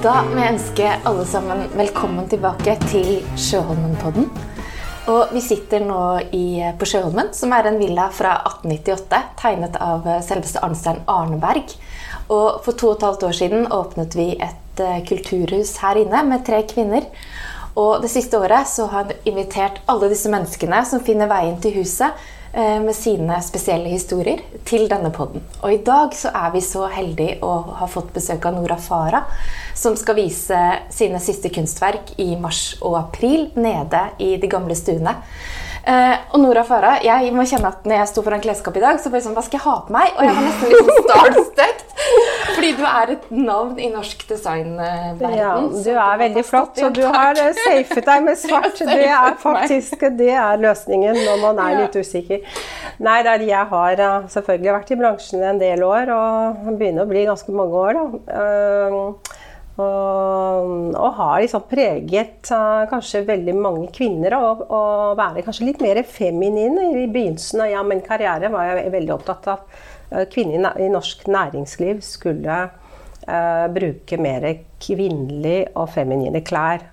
Da 0.00 0.22
må 0.24 0.38
jeg 0.40 0.54
ønske 0.54 0.92
alle 1.04 1.24
sammen 1.28 1.66
velkommen 1.76 2.24
tilbake 2.32 2.72
til 2.86 3.18
Sjøholmen-podden. 3.36 4.30
Og 5.12 5.34
vi 5.34 5.42
sitter 5.44 5.82
nå 5.84 5.98
i, 6.32 6.62
på 6.80 6.88
Sjøholmen, 6.88 7.28
som 7.36 7.52
er 7.52 7.68
en 7.68 7.76
villa 7.76 8.06
fra 8.16 8.38
1898, 8.48 9.18
tegnet 9.42 9.76
av 9.76 10.08
selveste 10.24 10.62
Arnstein 10.64 11.02
Arneberg. 11.04 11.74
Og 12.32 12.62
for 12.64 12.80
to 12.80 12.94
og 12.94 12.96
et 12.96 13.06
halvt 13.10 13.28
år 13.28 13.36
siden 13.42 13.68
åpnet 13.76 14.16
vi 14.16 14.30
et 14.40 14.80
uh, 14.80 14.96
kulturhus 15.04 15.74
her 15.84 16.00
inne 16.00 16.24
med 16.32 16.46
tre 16.48 16.62
kvinner. 16.70 17.04
Og 17.76 18.00
det 18.00 18.08
siste 18.14 18.40
året 18.40 18.72
så 18.72 18.88
har 18.88 19.04
han 19.04 19.28
invitert 19.28 19.82
alle 19.84 20.08
disse 20.14 20.32
menneskene 20.32 20.80
som 20.88 21.04
finner 21.04 21.28
veien 21.28 21.60
til 21.60 21.76
huset, 21.76 22.16
med 22.52 22.96
sine 22.96 23.36
spesielle 23.46 23.92
historier, 23.92 24.40
til 24.66 24.88
denne 24.90 25.12
podden. 25.14 25.44
Og 25.62 25.74
i 25.74 25.82
dag 25.86 26.14
så 26.18 26.32
er 26.34 26.50
vi 26.54 26.62
så 26.64 26.88
heldige 26.90 27.38
å 27.46 27.52
ha 27.78 27.86
fått 27.90 28.10
besøk 28.14 28.48
av 28.48 28.56
Nora 28.56 28.78
Farah, 28.80 29.28
som 29.78 29.94
skal 29.96 30.18
vise 30.18 30.58
sine 30.90 31.20
siste 31.22 31.52
kunstverk 31.54 32.16
i 32.18 32.32
mars 32.40 32.74
og 32.80 32.98
april 32.98 33.48
nede 33.54 34.02
i 34.18 34.34
de 34.42 34.50
gamle 34.50 34.74
stuene. 34.78 35.14
Uh, 35.80 36.16
og 36.34 36.42
Nora 36.42 36.62
Farah, 36.66 36.98
jeg 37.04 37.30
må 37.32 37.46
kjenne 37.48 37.70
at 37.72 37.86
når 37.88 38.02
jeg 38.02 38.10
sto 38.10 38.24
foran 38.24 38.42
klesskapet 38.44 38.82
i 38.82 38.84
dag, 38.84 38.98
så 39.00 39.08
ble 39.08 39.20
det 39.20 39.26
sånn 39.26 39.36
Hva 39.38 39.44
skal 39.46 39.58
jeg 39.58 39.64
ha 39.64 39.76
på 39.86 39.94
meg? 39.94 40.10
Og 40.16 40.26
jeg 40.26 40.36
var 40.36 40.44
nesten 40.44 40.72
litt 40.72 40.90
sånn 40.90 41.06
starstruck. 41.06 41.86
Fordi 42.54 42.70
du 42.76 42.82
er 42.84 43.12
et 43.14 43.26
navn 43.32 43.80
i 43.80 43.88
norsk 43.92 44.24
designverden. 44.28 45.36
Ja, 45.38 45.54
du 45.60 45.90
er 45.94 46.20
veldig 46.20 46.44
flott, 46.44 46.80
så 46.80 46.90
du 46.92 47.02
har 47.06 47.38
eh, 47.40 47.52
safet 47.56 48.06
deg 48.10 48.26
med 48.26 48.40
svart. 48.40 48.80
Det 48.90 49.08
er 49.08 49.36
faktisk 49.40 50.04
det 50.18 50.32
er 50.34 50.60
løsningen 50.60 51.16
når 51.16 51.42
man 51.44 51.60
er 51.64 51.78
litt 51.82 51.96
usikker. 51.96 52.44
Nei, 53.00 53.20
der 53.26 53.44
jeg 53.46 53.68
har 53.72 54.04
eh, 54.06 54.30
selvfølgelig 54.36 54.74
vært 54.76 54.92
i 54.92 55.00
bransjen 55.00 55.44
en 55.54 55.60
del 55.62 55.84
år, 55.86 56.12
og 56.12 56.72
begynner 56.74 57.06
å 57.06 57.10
bli 57.10 57.24
ganske 57.28 57.56
mange 57.56 57.84
år. 57.86 58.00
da. 58.00 59.38
Og, 59.80 60.94
og, 60.96 61.12
har 61.16 61.40
liksom 61.42 61.64
preget 61.70 62.50
uh, 62.52 62.84
kanskje 62.90 63.24
veldig 63.28 63.54
mange 63.56 63.88
kvinner 63.94 64.36
å 64.36 64.82
være 65.18 65.44
kanskje 65.46 65.68
litt 65.68 65.82
mer 65.84 66.02
feminine. 66.06 66.90
i 67.00 67.06
begynnelsen 67.06 67.64
av 67.64 67.72
ja, 67.72 67.82
min 67.86 68.04
karriere. 68.04 68.50
var 68.52 68.68
jeg 68.68 68.92
veldig 68.92 69.14
opptatt 69.14 69.48
av 69.48 69.58
at 69.58 69.82
uh, 70.12 70.24
kvinner 70.32 70.78
i 70.80 70.90
norsk 70.92 71.26
næringsliv 71.30 72.02
skulle 72.04 72.62
uh, 72.66 73.66
bruke 73.72 74.20
mer 74.20 74.48
kvinnelige 74.82 75.70
og 75.74 75.92
feminine 75.94 76.42
klær. 76.44 76.88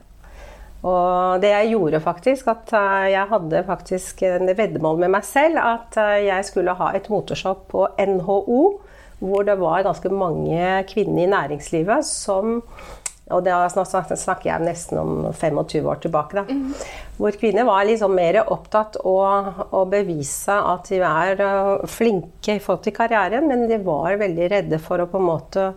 Og 0.87 1.41
det 1.41 1.49
jeg 1.51 1.71
gjorde 1.73 1.99
faktisk, 1.99 2.47
at 2.53 2.71
jeg 3.09 3.27
hadde 3.31 3.63
faktisk 3.65 4.21
en 4.27 4.51
veddemål 4.55 5.01
med 5.01 5.09
meg 5.17 5.25
selv 5.25 5.57
at 5.59 5.97
jeg 6.21 6.45
skulle 6.45 6.75
ha 6.77 6.91
et 6.95 7.09
motorshop 7.11 7.65
på 7.73 7.87
NHO 7.97 8.61
hvor 9.19 9.45
det 9.47 9.57
var 9.59 9.85
ganske 9.87 10.09
mange 10.13 10.83
kvinner 10.91 11.25
i 11.25 11.31
næringslivet 11.31 12.05
som 12.05 12.61
og 13.27 13.43
det 13.43 13.51
snakker 13.75 14.47
jeg 14.47 14.63
nesten 14.63 14.99
om 15.01 15.25
25 15.33 15.89
år 15.91 15.99
tilbake. 15.99 16.37
da, 16.37 16.43
mm. 16.47 16.73
Hvor 17.17 17.35
kvinner 17.35 17.67
var 17.67 17.83
liksom 17.83 18.15
mer 18.15 18.39
opptatt 18.45 18.95
av 19.03 19.73
å 19.75 19.83
bevise 19.91 20.55
at 20.55 20.87
de 20.87 21.01
er 21.03 21.43
øh, 21.43 21.83
flinke 21.91 22.55
i 22.55 22.63
forhold 22.63 22.85
til 22.85 22.95
karrieren, 22.95 23.49
men 23.49 23.67
de 23.67 23.81
var 23.83 24.15
veldig 24.21 24.47
redde 24.53 24.79
for 24.79 25.03
å 25.03 25.09
på 25.11 25.19
en 25.19 25.27
måte 25.27 25.67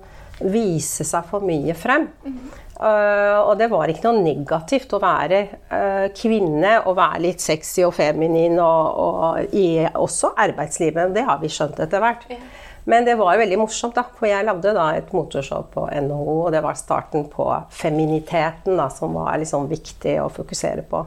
vise 0.41 1.05
seg 1.05 1.27
for 1.27 1.43
mye 1.45 1.75
frem. 1.75 2.07
Mm. 2.23 2.41
Uh, 2.81 3.43
og 3.45 3.59
det 3.61 3.67
var 3.69 3.91
ikke 3.93 4.07
noe 4.07 4.23
negativt 4.25 4.95
å 4.97 5.03
være 5.03 5.41
uh, 5.69 6.07
kvinne 6.17 6.79
og 6.89 6.95
være 6.97 7.21
litt 7.27 7.43
sexy 7.45 7.83
og 7.85 7.93
feminin 7.93 8.55
og, 8.57 9.03
og 9.05 9.53
i 9.53 9.83
også 9.91 10.33
arbeidslivet. 10.47 11.13
Det 11.13 11.27
har 11.27 11.43
vi 11.43 11.51
skjønt 11.53 11.83
etter 11.85 12.01
hvert. 12.01 12.25
Yeah. 12.31 12.47
Men 12.85 13.05
det 13.05 13.15
var 13.21 13.39
veldig 13.41 13.59
morsomt, 13.61 13.95
da, 13.97 14.05
for 14.17 14.31
jeg 14.31 14.47
lagde 14.47 14.75
da 14.77 14.91
et 14.97 15.13
motorshow 15.15 15.67
på 15.75 15.87
NHO, 16.07 16.37
og 16.47 16.53
det 16.55 16.65
var 16.65 16.79
starten 16.79 17.29
på 17.31 17.47
feminiteten, 17.75 18.77
da, 18.81 18.89
som 18.93 19.17
var 19.19 19.41
liksom 19.41 19.69
viktig 19.71 20.21
å 20.23 20.31
fokusere 20.33 20.87
på. 20.91 21.05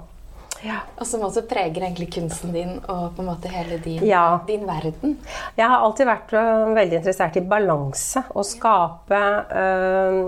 Ja. 0.64 0.78
Og 0.96 1.08
som 1.08 1.26
også 1.28 1.44
preger 1.48 1.84
egentlig 1.84 2.08
kunsten 2.16 2.54
din 2.56 2.78
og 2.88 3.18
på 3.18 3.24
en 3.24 3.28
måte 3.28 3.52
hele 3.52 3.82
din, 3.84 4.00
ja. 4.08 4.40
din 4.48 4.64
verden. 4.68 5.18
Jeg 5.58 5.68
har 5.68 5.84
alltid 5.84 6.08
vært 6.08 6.32
uh, 6.38 6.72
veldig 6.78 7.02
interessert 7.02 7.40
i 7.40 7.44
balanse. 7.44 8.24
Å 8.32 8.46
skape 8.48 9.22
øh, 9.60 10.22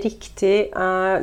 riktig 0.00 0.56
uh, 0.72 1.20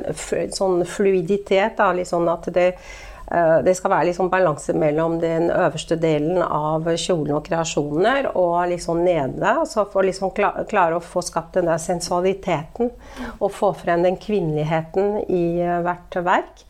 sånn 0.53 0.84
fluiditet. 0.85 1.79
Da, 1.79 1.89
litt 1.97 2.12
sånn 2.12 2.29
at 2.29 2.51
det 2.53 2.69
Eh, 2.78 3.09
det 3.29 3.75
skal 3.78 3.91
være 3.94 4.07
liksom 4.09 4.29
balanse 4.31 4.73
mellom 4.73 5.19
den 5.22 5.51
øverste 5.53 6.00
delen 6.01 6.40
av 6.41 6.88
kjolen 6.97 7.35
og 7.38 7.44
kreasjoner 7.45 8.31
og 8.31 8.72
liksom 8.72 9.03
nede. 9.06 9.51
Så 9.69 9.85
for 9.91 10.07
liksom 10.07 10.34
klare 10.34 10.97
å 10.97 11.03
få 11.03 11.22
skapt 11.25 11.59
den 11.59 11.69
der 11.69 11.81
sensualiteten 11.81 12.89
og 13.38 13.53
få 13.53 13.69
frem 13.78 14.01
den 14.07 14.18
kvinneligheten 14.18 15.29
i 15.29 15.44
eh, 15.62 15.78
hvert 15.85 16.19
verk. 16.25 16.66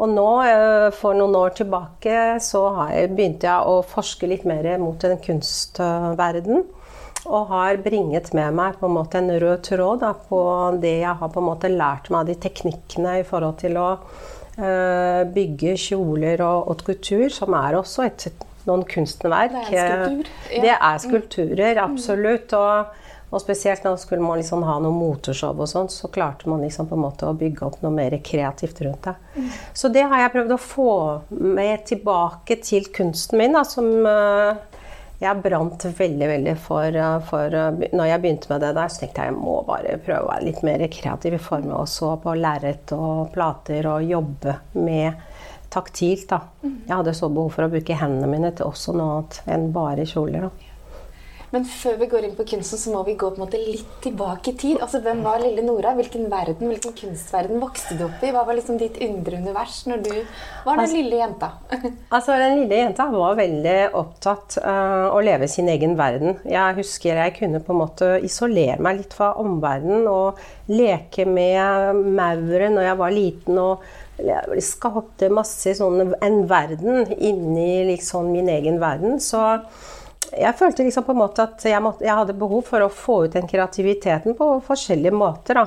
Og 0.00 0.08
nå, 0.08 0.28
eh, 0.48 0.88
for 0.96 1.16
noen 1.18 1.36
år 1.36 1.52
tilbake, 1.60 2.16
så 2.40 2.64
begynte 3.12 3.50
jeg 3.50 3.68
å 3.68 3.82
forske 3.84 4.30
litt 4.30 4.48
mer 4.48 4.72
mot 4.80 5.04
en 5.04 5.20
kunstverden. 5.20 6.64
Og 7.28 7.50
har 7.52 7.76
bringet 7.84 8.32
med 8.32 8.56
meg 8.56 8.78
på 8.80 8.88
en 8.88 8.96
måte 8.96 9.20
en 9.20 9.34
rød 9.42 9.66
tråd 9.68 10.00
da, 10.00 10.14
på 10.16 10.40
det 10.80 11.02
jeg 11.02 11.16
har 11.20 11.32
på 11.34 11.42
en 11.42 11.50
måte 11.50 11.68
lært 11.68 12.08
meg 12.08 12.22
av 12.22 12.30
de 12.30 12.40
teknikkene 12.48 13.18
i 13.20 13.26
forhold 13.28 13.60
til 13.60 13.76
å 13.76 13.90
Eh, 14.00 14.39
bygge 15.34 15.74
kjoler 15.80 16.42
og 16.44 16.70
haute 16.70 16.86
couture, 16.86 17.30
som 17.34 17.56
er 17.58 17.78
også 17.78 18.06
et, 18.06 18.30
noen 18.68 18.84
kunstnerverk. 18.88 19.70
Det 19.70 19.78
er, 19.80 20.06
skulpturer. 20.06 20.32
Ja. 20.50 20.62
det 20.64 20.74
er 20.76 21.04
skulpturer, 21.04 21.78
mm. 21.78 21.84
absolutt. 21.84 22.56
Og, 22.58 22.98
og 23.30 23.42
spesielt 23.42 23.84
når 23.86 24.00
skulle 24.02 24.24
man 24.24 24.40
liksom 24.40 24.64
ha 24.66 24.76
noe 24.82 24.94
motorshow 24.94 25.54
og 25.54 25.70
sånn, 25.70 25.90
så 25.92 26.10
klarte 26.10 26.50
man 26.50 26.64
liksom 26.64 26.90
å 26.90 27.34
bygge 27.38 27.66
opp 27.66 27.78
noe 27.84 27.94
mer 27.94 28.16
kreativt 28.26 28.82
rundt 28.82 29.06
det. 29.06 29.14
Mm. 29.36 29.50
Så 29.82 29.92
det 29.94 30.02
har 30.10 30.24
jeg 30.24 30.34
prøvd 30.34 30.56
å 30.56 30.60
få 30.64 30.92
med 31.38 31.86
tilbake 31.90 32.58
til 32.66 32.90
kunsten 32.94 33.38
min, 33.38 33.54
da, 33.54 33.62
som 33.66 33.86
uh, 34.02 34.58
jeg 35.20 35.42
brant 35.44 35.84
veldig 35.98 36.28
veldig 36.30 36.54
for, 36.60 36.96
eh, 36.96 37.18
for, 37.28 37.54
eh, 37.54 37.88
Når 37.92 38.06
jeg 38.08 38.22
begynte 38.22 38.48
med 38.48 38.60
det 38.60 38.74
der, 38.74 38.88
så 38.88 39.00
tenkte 39.00 39.26
jeg 39.26 39.32
jeg 39.34 39.42
må 39.42 39.66
bare 39.66 39.98
prøve 39.98 40.24
å 40.24 40.30
være 40.30 40.44
litt 40.44 40.62
mer 40.62 40.86
kreativ 40.88 41.34
i 41.34 41.42
form 41.44 41.70
av 41.70 41.84
også 41.84 42.14
på 42.22 42.36
lerret 42.40 42.92
og 42.96 43.32
plater 43.32 43.86
og 43.86 44.08
jobbe 44.08 44.56
med 44.74 45.14
taktilt. 45.70 46.28
da. 46.28 46.40
Mm. 46.64 46.86
Jeg 46.86 46.96
hadde 46.96 47.14
så 47.14 47.28
behov 47.28 47.52
for 47.52 47.64
å 47.64 47.70
bruke 47.70 47.94
hendene 47.94 48.28
mine 48.28 48.50
til 48.54 48.66
også 48.66 48.94
noe 48.94 49.18
annet 49.18 49.40
enn 49.46 49.72
bare 49.72 50.06
kjoler. 50.08 50.40
da. 50.48 50.69
Men 51.50 51.64
før 51.66 51.96
vi 51.98 52.06
går 52.10 52.26
inn 52.28 52.34
på 52.38 52.44
kunsten, 52.46 52.78
så 52.78 52.92
må 52.94 53.00
vi 53.06 53.16
gå 53.18 53.26
på 53.32 53.40
en 53.40 53.42
måte 53.42 53.58
litt 53.58 53.96
tilbake 54.04 54.52
i 54.52 54.58
tid. 54.58 54.76
Altså, 54.78 55.00
Hvem 55.02 55.22
var 55.24 55.42
lille 55.42 55.64
Nora? 55.66 55.96
Hvilken 55.98 56.28
verden, 56.30 56.70
hvilken 56.70 56.94
kunstverden 56.94 57.58
vokste 57.62 57.96
du 57.98 58.04
opp 58.06 58.22
i? 58.22 58.30
Hva 58.34 58.44
var 58.46 58.58
liksom 58.58 58.78
ditt 58.78 59.00
indre 59.02 59.40
univers 59.42 59.80
når 59.90 60.04
du 60.04 60.12
var 60.12 60.78
den 60.78 60.84
altså, 60.84 60.96
lille 61.00 61.18
jenta? 61.18 61.50
altså, 62.16 62.38
Den 62.38 62.56
lille 62.62 62.80
jenta 62.84 63.08
var 63.10 63.40
veldig 63.40 63.78
opptatt 63.98 64.60
av 64.62 65.08
uh, 65.10 65.16
å 65.16 65.24
leve 65.26 65.50
sin 65.50 65.70
egen 65.72 65.96
verden. 65.98 66.38
Jeg 66.46 66.78
husker 66.78 67.18
jeg 67.24 67.36
kunne 67.40 67.62
på 67.64 67.74
en 67.74 67.82
måte 67.82 68.12
isolere 68.26 68.78
meg 68.78 69.02
litt 69.02 69.16
fra 69.18 69.32
omverdenen 69.42 70.06
og 70.10 70.38
leke 70.70 71.26
med 71.26 71.98
mauret 72.14 72.70
når 72.70 72.92
jeg 72.92 73.02
var 73.02 73.16
liten. 73.16 73.58
og 73.58 73.88
jeg 74.20 74.62
skapte 74.64 75.30
masse 75.32 75.72
sånn 75.78 76.12
en 76.20 76.42
verden 76.48 77.08
inni 77.16 77.86
liksom 77.88 78.30
min 78.34 78.50
egen 78.52 78.78
verden. 78.82 79.18
Så 79.22 79.40
jeg 80.30 80.56
følte 80.58 80.84
liksom 80.86 81.06
på 81.06 81.14
en 81.14 81.22
måte 81.22 81.44
at 81.46 81.64
jeg, 81.66 81.82
måtte, 81.82 82.04
jeg, 82.06 82.14
hadde 82.14 82.38
behov 82.38 82.62
for 82.68 82.84
å 82.84 82.92
få 82.92 83.24
ut 83.26 83.34
den 83.34 83.48
kreativiteten 83.50 84.36
på 84.38 84.52
forskjellige 84.66 85.16
måter. 85.16 85.58
da. 85.58 85.66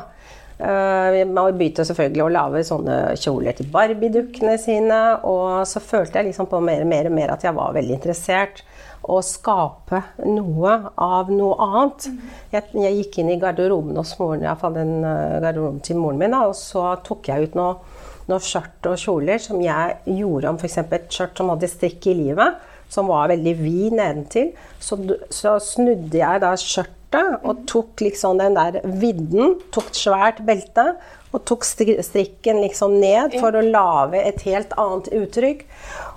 Uh, 0.54 1.24
man 1.28 1.58
begynte 1.58 1.84
selvfølgelig 1.84 2.24
å 2.24 2.32
lage 2.32 2.62
sånne 2.68 2.98
kjoler 3.20 3.58
til 3.58 3.68
Barbie-dukkene 3.74 4.56
sine. 4.62 5.02
Og 5.28 5.66
så 5.68 5.84
følte 5.84 6.22
jeg 6.22 6.32
liksom 6.32 6.48
på 6.52 6.62
mer 6.64 6.86
og 6.86 6.92
mer, 6.94 7.12
mer 7.12 7.36
at 7.36 7.44
jeg 7.44 7.58
var 7.58 7.76
veldig 7.76 7.98
interessert 7.98 8.64
å 9.04 9.18
skape 9.26 10.00
noe 10.30 10.78
av 11.02 11.32
noe 11.34 11.58
annet. 11.66 12.08
Jeg, 12.54 12.70
jeg 12.86 13.00
gikk 13.02 13.20
inn 13.20 13.34
i 13.34 13.40
garderoben 13.42 14.00
hos 14.00 14.16
moren, 14.22 14.46
iallfall 14.46 14.78
den 14.78 15.00
uh, 15.04 15.42
garderoben 15.44 15.84
til 15.84 16.00
moren 16.00 16.22
min, 16.22 16.38
og 16.40 16.56
så 16.56 16.94
tok 17.04 17.34
jeg 17.34 17.50
ut 17.50 17.58
noe, 17.60 17.74
noe 18.32 18.40
skjørt 18.40 18.94
og 18.94 19.02
kjoler 19.02 19.42
som 19.44 19.60
jeg 19.60 19.98
gjorde 20.22 20.54
om 20.54 20.62
f.eks. 20.62 20.80
et 20.86 21.12
skjørt 21.12 21.42
som 21.42 21.52
hadde 21.52 21.68
strikk 21.68 22.08
i 22.14 22.16
livet 22.22 22.70
som 22.94 23.10
var 23.12 23.32
veldig 23.34 23.56
vid 23.60 23.98
nedentil. 23.98 24.54
Så, 24.80 25.00
så 25.34 25.58
snudde 25.64 26.22
jeg 26.22 26.44
da 26.44 26.54
skjørtet 26.60 27.02
og 27.46 27.66
tok 27.70 28.02
liksom 28.02 28.40
den 28.42 28.56
der 28.58 28.80
vidden, 29.02 29.60
tok 29.74 29.92
et 29.92 30.00
svært 30.00 30.42
belte 30.46 30.94
og 31.34 31.42
tok 31.50 31.66
strikken 31.66 32.60
liksom 32.62 33.00
ned 33.02 33.36
for 33.42 33.56
å 33.58 33.66
lage 33.66 34.22
et 34.22 34.42
helt 34.46 34.74
annet 34.78 35.10
uttrykk. 35.18 35.64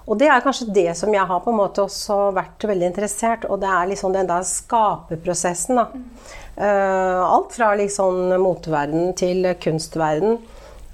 Og 0.06 0.20
det 0.20 0.28
er 0.30 0.42
kanskje 0.44 0.68
det 0.76 0.90
som 0.98 1.12
jeg 1.14 1.26
har 1.26 1.40
på 1.42 1.52
en 1.52 1.58
måte 1.58 1.86
også 1.86 2.30
vært 2.36 2.66
veldig 2.68 2.90
interessert 2.90 3.46
og 3.48 3.62
det 3.62 3.70
er 3.72 3.88
liksom 3.90 4.12
den 4.14 4.28
der 4.28 4.44
skaperprosessen. 4.46 5.80
da. 5.80 5.88
Uh, 6.56 7.22
alt 7.26 7.56
fra 7.56 7.72
liksom 7.76 8.36
moteverden 8.40 9.16
til 9.18 9.48
kunstverden. 9.60 10.38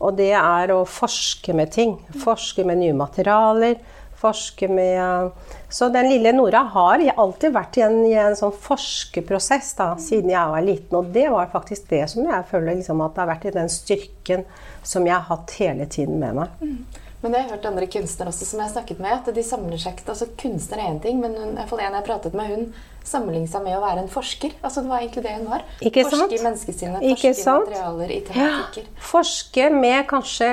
Og 0.03 0.17
det 0.19 0.33
er 0.35 0.73
å 0.75 0.83
forske 0.89 1.55
med 1.55 1.71
ting. 1.75 1.95
Forske 2.25 2.65
med 2.67 2.81
nye 2.81 2.97
materialer 2.97 3.77
Forske 4.23 4.69
med 4.71 5.33
Så 5.73 5.89
den 5.91 6.07
lille 6.11 6.31
Nora 6.37 6.61
har 6.75 7.03
alltid 7.17 7.55
vært 7.57 7.79
i 7.81 7.85
en, 7.87 7.97
i 8.07 8.15
en 8.15 8.37
sånn 8.39 8.53
forskerprosess 8.55 9.73
da, 9.79 9.89
siden 9.99 10.31
jeg 10.31 10.53
var 10.53 10.67
liten. 10.67 10.99
Og 11.01 11.13
det 11.15 11.29
var 11.33 11.51
faktisk 11.53 11.89
det 11.91 12.05
som 12.13 12.29
jeg 12.29 12.51
føler 12.51 12.79
liksom, 12.79 13.03
at 13.03 13.17
det 13.17 13.25
har 13.25 13.33
vært 13.33 13.49
i 13.51 13.57
den 13.57 13.73
styrken 13.73 14.45
som 14.87 15.09
jeg 15.09 15.17
har 15.17 15.27
hatt 15.31 15.57
hele 15.59 15.89
tiden 15.91 16.21
med 16.23 16.39
meg. 16.39 16.61
Mm. 16.63 17.03
Men 17.23 17.37
jeg 17.37 17.45
har 17.45 17.55
hørt 17.55 17.67
andre 17.69 17.87
kunstnere 17.87 18.33
også 18.33 18.47
som 18.49 18.59
jeg 18.59 18.67
har 18.67 18.73
snakket 18.73 19.03
med, 19.03 19.13
at 19.15 19.29
de 19.37 19.45
samler 19.47 19.79
seg 19.79 19.95
ikke 19.95 20.11
altså 20.11 20.27
Kunstner 20.43 20.81
er 20.83 20.91
én 20.91 20.99
ting, 21.03 21.21
men 21.23 21.37
hun, 21.39 21.55
en 21.55 21.95
jeg 21.97 22.07
pratet 22.07 22.35
med, 22.35 22.51
hun 22.51 22.73
sammenlignet 23.07 23.51
seg 23.51 23.63
med 23.65 23.77
å 23.77 23.83
være 23.83 24.03
en 24.05 24.11
forsker. 24.11 24.57
Altså 24.63 24.83
Det 24.83 24.91
var 24.91 25.03
egentlig 25.03 25.23
det 25.25 25.35
hun 25.37 25.49
var. 25.51 25.65
Ikke 25.83 26.05
forske 26.07 26.19
sant? 26.21 26.35
i 26.35 26.41
menneskesinnet, 26.43 27.07
forske 27.07 27.31
i 27.31 27.47
materialer, 27.47 28.13
i 28.15 28.19
tematikker. 28.27 28.91
Ja, 28.91 29.07
forske 29.13 29.71
med 29.75 30.05
kanskje 30.11 30.51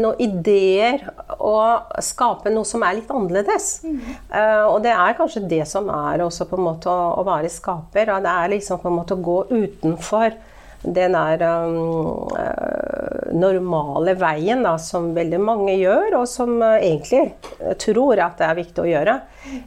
noen 0.00 0.22
ideer 0.22 1.02
og 1.38 1.98
skape 2.04 2.52
noe 2.52 2.68
som 2.68 2.84
er 2.86 3.00
litt 3.00 3.12
annerledes. 3.12 3.72
Mm. 3.84 3.98
Uh, 4.28 4.64
og 4.70 4.78
det 4.84 4.94
er 4.94 5.18
kanskje 5.18 5.44
det 5.48 5.64
som 5.68 5.90
er 5.92 6.24
også 6.24 6.48
på 6.50 6.60
en 6.60 6.66
måte 6.68 6.92
å, 6.92 7.12
å 7.20 7.26
være 7.28 7.52
skaper. 7.52 8.14
Og 8.16 8.24
det 8.24 8.38
er 8.44 8.56
liksom 8.56 8.80
på 8.82 8.92
en 8.92 8.98
måte 9.00 9.16
å 9.16 9.24
gå 9.24 9.38
utenfor 9.52 10.36
den 10.82 11.14
er 11.14 11.42
um, 11.46 12.26
uh, 12.34 13.30
normale 13.38 14.16
veien 14.18 14.64
da, 14.66 14.74
som 14.82 15.12
veldig 15.14 15.38
mange 15.42 15.76
gjør, 15.78 16.18
og 16.18 16.26
som 16.30 16.56
uh, 16.58 16.74
egentlig 16.74 17.36
tror 17.78 18.18
at 18.24 18.40
det 18.40 18.48
er 18.48 18.58
viktig 18.58 18.82
å 18.82 18.88
gjøre. 18.90 19.16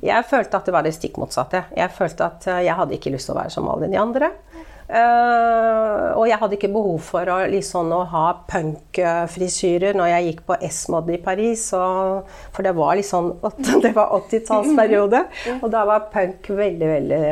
Jeg 0.04 0.28
følte 0.28 0.60
at 0.60 0.68
det 0.68 0.76
var 0.76 0.84
det 0.84 0.96
stikk 0.98 1.20
motsatte. 1.22 1.66
Jeg 1.76 1.94
følte 1.96 2.28
at 2.28 2.48
uh, 2.52 2.60
jeg 2.60 2.76
hadde 2.76 2.98
ikke 2.98 3.14
lyst 3.16 3.32
til 3.32 3.36
å 3.36 3.40
være 3.40 3.54
som 3.56 3.72
alle 3.72 3.92
de 3.92 4.02
andre. 4.02 4.32
og 4.86 6.28
jeg 6.30 6.38
hadde 6.38 6.56
ikke 6.60 6.70
behov 6.70 7.00
for 7.02 7.30
å, 7.34 7.40
liksom, 7.50 7.90
å 7.90 8.04
ha 8.12 8.26
punkfrisyrer 8.52 9.98
når 9.98 10.12
jeg 10.12 10.28
gikk 10.28 10.44
på 10.46 10.58
S-mod 10.68 11.10
i 11.10 11.18
Paris. 11.24 11.64
Og, 11.74 12.28
for 12.54 12.68
det 12.68 12.76
var 12.78 13.00
liksom 13.00 13.32
Det 13.86 13.96
var 13.96 14.14
80-tallsperiode, 14.20 15.24
og 15.64 15.66
da 15.74 15.88
var 15.90 16.12
punk 16.14 16.52
veldig, 16.60 16.92
veldig 16.92 17.24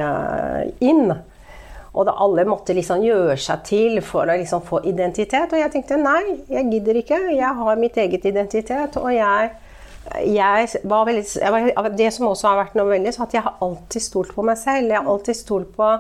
in. 0.88 1.14
Og 1.94 2.08
da 2.08 2.16
alle 2.26 2.46
måtte 2.50 2.74
liksom 2.74 3.04
gjøre 3.06 3.36
seg 3.38 3.66
til 3.68 4.00
for 4.06 4.26
å 4.26 4.38
liksom 4.40 4.64
få 4.66 4.82
identitet. 4.90 5.52
Og 5.54 5.62
jeg 5.62 5.74
tenkte 5.76 6.00
nei, 6.02 6.40
jeg 6.50 6.70
gidder 6.72 6.98
ikke. 7.04 7.20
Jeg 7.36 7.60
har 7.60 7.82
mitt 7.82 8.00
eget 8.02 8.26
identitet. 8.26 8.98
Og 8.98 9.12
jeg, 9.14 9.52
jeg 10.34 10.72
var 10.90 11.06
veldig 11.10 11.26
jeg 11.38 11.54
var, 11.54 11.92
Det 11.94 12.10
som 12.16 12.32
også 12.32 12.50
har 12.50 12.64
vært 12.64 12.80
noe 12.80 12.90
veldig, 12.90 13.14
så 13.14 13.28
at 13.28 13.38
jeg 13.38 13.46
har 13.46 13.62
alltid 13.62 14.08
stolt 14.08 14.34
på 14.34 14.46
meg 14.50 14.58
selv. 14.62 14.90
Jeg 14.90 14.98
har 14.98 15.14
alltid 15.14 15.38
stolt 15.38 15.76
på 15.78 15.92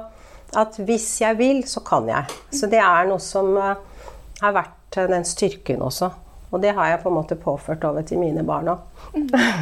at 0.63 0.81
hvis 0.81 1.07
jeg 1.21 1.37
vil, 1.37 1.61
så 1.69 1.85
kan 1.85 2.09
jeg. 2.09 2.41
Så 2.53 2.69
det 2.69 2.81
er 2.81 3.07
noe 3.09 3.21
som 3.21 3.53
uh, 3.57 3.77
har 4.41 4.57
vært 4.57 4.97
uh, 4.97 5.07
den 5.09 5.25
styrken 5.29 5.85
også. 5.85 6.09
Og 6.53 6.61
det 6.61 6.75
har 6.77 6.91
jeg 6.91 7.01
på 7.01 7.09
en 7.09 7.17
måte 7.17 7.35
påført 7.39 7.83
over 7.87 8.05
til 8.05 8.21
mine 8.21 8.43
barn 8.45 8.69
òg. 8.75 8.81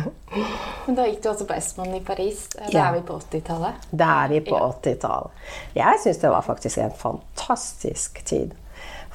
Men 0.86 0.98
da 0.98 1.08
gikk 1.08 1.22
du 1.24 1.30
altså 1.32 1.48
på 1.48 1.56
Esmond 1.56 1.96
i 1.96 2.04
Paris. 2.04 2.44
Da 2.58 2.68
ja. 2.68 2.90
er 2.90 2.98
vi 2.98 3.06
på 3.08 3.16
80-tallet? 3.16 3.90
Da 3.96 4.10
er 4.26 4.34
vi 4.34 4.42
på 4.44 4.58
ja. 4.58 4.72
80-tallet. 4.76 5.46
Jeg 5.78 6.02
syns 6.04 6.20
det 6.24 6.34
var 6.36 6.44
faktisk 6.44 6.82
en 6.84 6.98
fantastisk 7.00 8.20
tid. 8.28 8.52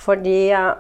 Fordi 0.01 0.39
eh, 0.57 0.73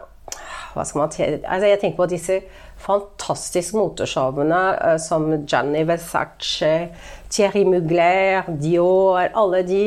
hva 0.76 0.84
skal 0.84 1.00
man 1.00 1.08
altså 1.08 1.68
Jeg 1.68 1.80
tenker 1.80 2.00
på 2.00 2.08
disse 2.10 2.40
fantastiske 2.86 3.76
moteshowene 3.76 4.58
uh, 4.76 4.96
som 5.00 5.30
Gianni 5.48 5.86
Versace, 5.88 6.90
Thierry 7.32 7.64
Mugler, 7.64 8.48
Dior 8.60 9.30
Alle 9.32 9.62
de. 9.68 9.84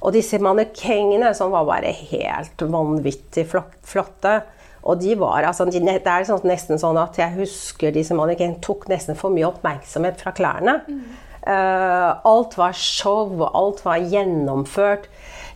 Og 0.00 0.14
disse 0.16 0.40
mannekengene 0.40 1.34
som 1.36 1.52
var 1.52 1.68
bare 1.68 1.92
helt 1.92 2.64
vanvittig 2.72 3.44
flotte. 3.48 4.40
Og 4.88 5.00
de 5.02 5.14
var, 5.20 5.44
altså, 5.44 5.66
de, 5.68 5.80
Det 5.80 6.00
er 6.08 6.24
sånn, 6.28 6.44
nesten 6.48 6.80
sånn 6.80 6.98
at 7.00 7.18
jeg 7.20 7.36
husker 7.36 7.92
disse 7.92 8.14
som 8.14 8.60
tok 8.64 8.88
nesten 8.88 9.18
for 9.18 9.32
mye 9.34 9.48
oppmerksomhet 9.50 10.20
fra 10.20 10.32
klærne. 10.32 10.80
Mm. 10.88 11.02
Uh, 11.40 12.20
alt 12.28 12.56
var 12.58 12.76
show, 12.76 13.32
alt 13.48 13.84
var 13.84 14.00
gjennomført. 14.00 15.08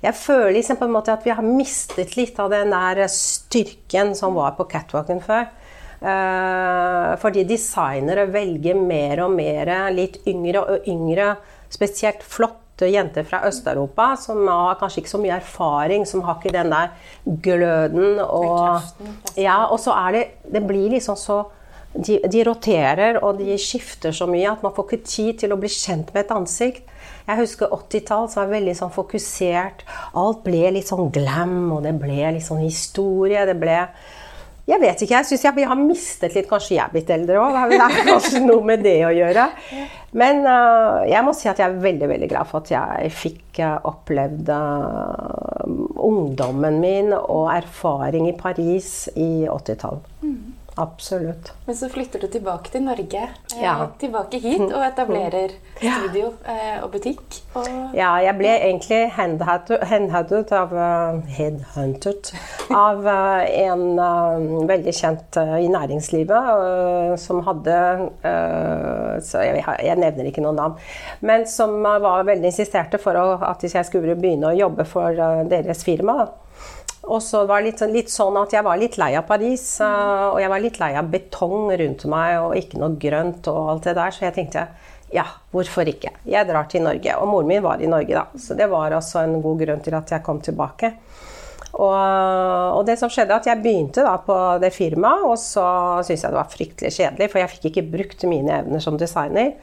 Jeg 0.04 0.16
føler 0.16 0.58
liksom 0.58 0.78
på 0.80 0.88
en 0.88 0.94
måte 0.96 1.12
at 1.12 1.24
vi 1.24 1.32
har 1.32 1.44
mistet 1.44 2.16
litt 2.16 2.38
av 2.40 2.50
den 2.52 2.72
der 2.72 3.06
styrken 3.08 4.12
som 4.16 4.36
var 4.36 4.56
på 4.58 4.68
catwalken 4.68 5.20
før. 5.24 5.48
Uh, 6.04 7.14
fordi 7.20 7.46
designere 7.48 8.26
velger 8.32 8.76
mer 8.76 9.24
og 9.24 9.32
mer 9.36 9.72
litt 9.94 10.20
yngre 10.28 10.64
og 10.64 10.88
yngre, 10.90 11.34
spesielt 11.72 12.24
flott 12.24 12.63
jenter 12.82 13.24
fra 13.24 13.44
Øst-Europa 13.46 14.16
som 14.18 14.46
har 14.48 14.78
kanskje 14.80 15.02
ikke 15.02 15.12
så 15.12 15.20
mye 15.22 15.36
erfaring, 15.36 16.06
som 16.06 16.22
har 16.26 16.40
ikke 16.40 16.54
den 16.54 16.72
der 16.74 16.88
gløden 17.42 18.18
og 18.24 18.80
Ja, 19.38 19.64
og 19.70 19.78
så 19.80 19.94
er 19.94 20.12
det 20.12 20.24
Det 20.52 20.66
blir 20.66 20.90
liksom 20.90 21.16
så 21.16 21.44
de, 21.94 22.18
de, 22.26 22.42
roterer 22.42 23.20
og 23.22 23.38
de 23.38 23.54
skifter 23.58 24.10
så 24.10 24.26
mye 24.26 24.50
at 24.50 24.62
man 24.62 24.72
får 24.74 24.88
ikke 24.88 25.06
tid 25.06 25.38
til 25.44 25.54
å 25.54 25.58
bli 25.60 25.70
kjent 25.70 26.10
med 26.14 26.24
et 26.24 26.32
ansikt. 26.34 26.88
Jeg 27.28 27.38
husker 27.38 27.70
80-tall 27.70 28.26
som 28.32 28.42
var 28.42 28.50
veldig 28.56 28.74
sånn 28.74 28.90
fokusert. 28.90 29.84
Alt 30.18 30.42
ble 30.42 30.72
litt 30.74 30.90
sånn 30.90 31.12
glam, 31.14 31.70
og 31.76 31.84
det 31.86 31.94
ble 32.00 32.32
litt 32.34 32.44
sånn 32.44 32.64
historie. 32.64 33.46
Det 33.46 33.54
ble 33.60 33.78
jeg 34.64 34.80
vet 34.80 35.02
ikke. 35.04 35.18
Jeg 35.18 35.28
syns 35.28 35.44
vi 35.58 35.66
har 35.68 35.76
mistet 35.76 36.36
litt 36.36 36.48
Kanskje 36.48 36.78
jeg 36.78 36.84
er 36.86 36.92
blitt 36.94 37.10
eldre 37.12 37.40
òg. 37.42 37.58
Det 37.74 37.80
er 37.84 38.08
kanskje 38.08 38.40
noe 38.46 38.64
med 38.64 38.84
det 38.84 38.96
å 39.04 39.12
gjøre. 39.12 39.46
Men 40.16 40.44
uh, 40.46 41.04
jeg 41.10 41.26
må 41.26 41.34
si 41.36 41.50
at 41.50 41.60
jeg 41.60 41.68
er 41.68 41.84
veldig 41.84 42.08
veldig 42.08 42.30
glad 42.30 42.48
for 42.48 42.64
at 42.64 42.72
jeg 42.72 43.12
fikk 43.12 43.60
uh, 43.60 43.76
opplevd 43.90 44.52
uh, 44.54 45.64
ungdommen 46.06 46.80
min 46.80 47.12
og 47.18 47.50
erfaring 47.52 48.30
i 48.30 48.36
Paris 48.38 49.10
i 49.14 49.44
80-tall. 49.50 50.00
Mm. 50.24 50.53
Absolutt. 50.76 51.52
Men 51.64 51.76
så 51.76 51.88
flytter 51.88 52.18
du 52.18 52.26
tilbake 52.26 52.70
til 52.70 52.82
Norge. 52.82 53.20
Eh, 53.54 53.62
ja. 53.62 53.74
Tilbake 54.00 54.40
hit 54.42 54.62
og 54.64 54.82
etablerer 54.82 55.54
studio 55.78 56.32
eh, 56.50 56.82
og 56.82 56.90
butikk. 56.96 57.38
Og 57.54 57.68
ja, 57.94 58.10
jeg 58.24 58.34
ble 58.40 58.50
egentlig 58.56 59.00
headhunted 59.14 60.50
av, 60.58 60.74
uh, 60.74 61.20
headhunted 61.36 62.32
av 62.74 63.06
en 63.06 63.86
veldig 64.66 64.94
kjent 64.98 65.38
i 65.38 65.70
næringslivet 65.70 67.18
som 67.22 67.42
hadde 67.46 67.76
så 69.24 69.42
jeg, 69.44 69.96
nevner 70.00 70.28
ikke 70.28 70.42
noen 70.42 70.58
navn. 70.58 70.78
Men 71.22 71.46
som 71.50 71.76
var 71.82 72.26
veldig 72.26 72.50
insisterte 72.50 72.98
for 73.02 73.18
at 73.18 73.62
jeg 73.62 73.86
skulle 73.86 74.16
begynne 74.18 74.50
å 74.50 74.58
jobbe 74.58 74.86
for 74.88 75.14
deres 75.50 75.84
firma. 75.86 76.24
Og 77.04 77.20
så 77.22 77.42
var 77.48 77.60
det 77.60 77.68
litt, 77.70 77.82
sånn, 77.82 77.92
litt, 77.92 78.10
sånn 78.12 78.38
at 78.40 78.54
jeg 78.56 78.64
var 78.64 78.80
litt 78.80 78.96
lei 79.00 79.12
av 79.18 79.26
Paris. 79.28 79.64
Uh, 79.82 80.32
og 80.32 80.40
jeg 80.40 80.52
var 80.52 80.64
litt 80.64 80.80
lei 80.80 80.90
av 80.98 81.10
betong 81.12 81.68
rundt 81.80 82.06
meg 82.10 82.38
og 82.40 82.56
ikke 82.58 82.80
noe 82.80 82.96
grønt 83.00 83.50
og 83.52 83.70
alt 83.74 83.88
det 83.90 83.96
der. 83.98 84.14
Så 84.14 84.26
jeg 84.26 84.36
tenkte 84.38 84.66
ja, 85.14 85.26
hvorfor 85.54 85.86
ikke? 85.86 86.10
Jeg 86.26 86.48
drar 86.48 86.66
til 86.70 86.82
Norge. 86.86 87.18
Og 87.20 87.28
moren 87.30 87.50
min 87.50 87.62
var 87.64 87.82
i 87.82 87.90
Norge, 87.90 88.16
da. 88.16 88.40
Så 88.40 88.56
det 88.58 88.66
var 88.72 88.96
altså 88.96 89.22
en 89.22 89.38
god 89.44 89.60
grunn 89.62 89.84
til 89.84 89.94
at 89.94 90.10
jeg 90.16 90.24
kom 90.26 90.40
tilbake. 90.42 90.94
Og, 91.74 91.94
og 92.78 92.82
det 92.86 92.96
som 93.00 93.10
skjedde, 93.10 93.34
at 93.34 93.46
jeg 93.50 93.62
begynte 93.62 94.04
da 94.06 94.14
på 94.22 94.34
det 94.62 94.70
firmaet, 94.74 95.26
og 95.26 95.38
så 95.42 95.66
syntes 96.06 96.22
jeg 96.22 96.34
det 96.34 96.38
var 96.38 96.50
fryktelig 96.52 96.92
kjedelig, 96.94 97.30
for 97.32 97.42
jeg 97.42 97.52
fikk 97.54 97.70
ikke 97.70 97.86
brukt 97.96 98.26
mine 98.30 98.60
evner 98.60 98.82
som 98.82 98.98
designer. 98.98 99.54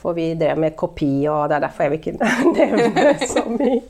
For 0.00 0.16
vi 0.16 0.30
drev 0.40 0.56
med 0.58 0.78
kopi, 0.80 1.26
og 1.28 1.50
det 1.50 1.58
er 1.58 1.64
derfor 1.66 1.84
jeg 1.84 1.92
vil 1.92 2.00
ikke 2.00 2.30
nevne 2.56 3.28
så 3.28 3.44
mye. 3.50 3.82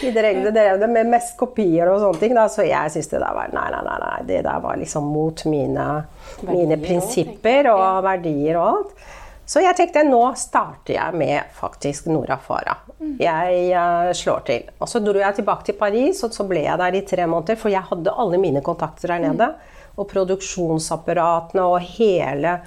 Vi 0.00 0.10
drev, 0.14 0.40
drev 0.54 0.80
det 0.80 0.88
med 0.90 1.10
mest 1.10 1.36
kopier 1.38 1.90
og 1.90 2.00
sånne 2.02 2.20
ting, 2.22 2.34
da, 2.36 2.46
så 2.52 2.66
jeg 2.66 2.94
syns 2.94 3.10
det 3.10 3.20
der 3.22 3.36
var 3.36 3.54
Nei, 3.54 3.68
nei, 3.74 3.84
nei, 3.86 3.96
nei, 4.04 4.18
det 4.28 4.42
der 4.46 4.60
var 4.62 4.78
liksom 4.78 5.06
mot 5.10 5.44
mine, 5.50 5.86
mine 6.46 6.78
prinsipper 6.82 7.70
og 7.72 8.02
verdier 8.06 8.60
og 8.60 8.68
alt. 8.68 9.08
Så 9.48 9.62
jeg 9.64 9.78
tenkte 9.78 10.02
nå 10.04 10.20
starter 10.36 10.92
jeg 10.92 11.16
med 11.16 11.54
faktisk 11.56 12.10
Nora 12.12 12.36
Farah. 12.36 12.82
Mm. 12.98 13.14
Jeg 13.22 13.62
uh, 13.72 14.10
slår 14.12 14.44
til. 14.44 14.66
Og 14.76 14.90
så 14.92 15.00
dro 15.00 15.16
jeg 15.16 15.38
tilbake 15.38 15.70
til 15.70 15.78
Paris, 15.78 16.20
og 16.26 16.36
så 16.36 16.44
ble 16.44 16.66
jeg 16.66 16.76
der 16.82 16.98
i 16.98 17.06
tre 17.08 17.24
måneder. 17.24 17.56
For 17.56 17.72
jeg 17.72 17.88
hadde 17.88 18.12
alle 18.12 18.40
mine 18.42 18.60
kontakter 18.66 19.14
der 19.14 19.24
nede. 19.24 19.48
Mm. 19.48 19.96
Og 19.98 20.10
produksjonsapparatene 20.12 21.64
og 21.64 21.80
hele 21.96 22.58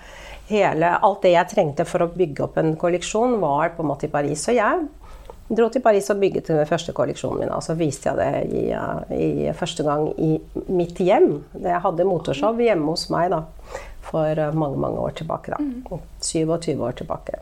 hele, 0.52 0.96
alt 1.02 1.24
det 1.26 1.36
jeg 1.36 1.50
trengte 1.52 1.86
for 1.88 2.06
å 2.06 2.12
bygge 2.14 2.46
opp 2.46 2.60
en 2.62 2.74
kolleksjon, 2.80 3.38
var 3.42 3.74
på 3.76 3.84
en 3.86 3.92
måte 3.92 4.08
i 4.08 4.12
Paris. 4.12 4.44
Så 4.46 4.56
jeg 4.56 4.86
dro 5.58 5.70
til 5.72 5.84
Paris 5.84 6.10
og 6.14 6.20
bygget 6.22 6.48
den 6.50 6.66
første 6.70 6.96
kolleksjonen 6.96 7.44
min. 7.44 7.54
Og 7.54 7.64
så 7.66 7.76
viste 7.80 8.12
jeg 8.12 8.18
det 8.18 8.58
i, 8.62 8.66
i, 9.18 9.52
første 9.58 9.86
gang 9.88 10.10
i 10.18 10.34
mitt 10.72 11.02
hjem. 11.04 11.34
Jeg 11.60 11.84
hadde 11.84 12.08
motorshow 12.08 12.60
hjemme 12.62 12.94
hos 12.94 13.10
meg 13.14 13.32
da, 13.34 13.44
for 14.08 14.44
mange 14.58 14.82
mange 14.82 15.06
år 15.06 15.16
tilbake. 15.22 15.56
da. 15.56 16.02
27 16.22 16.76
år 16.88 17.00
tilbake. 17.04 17.42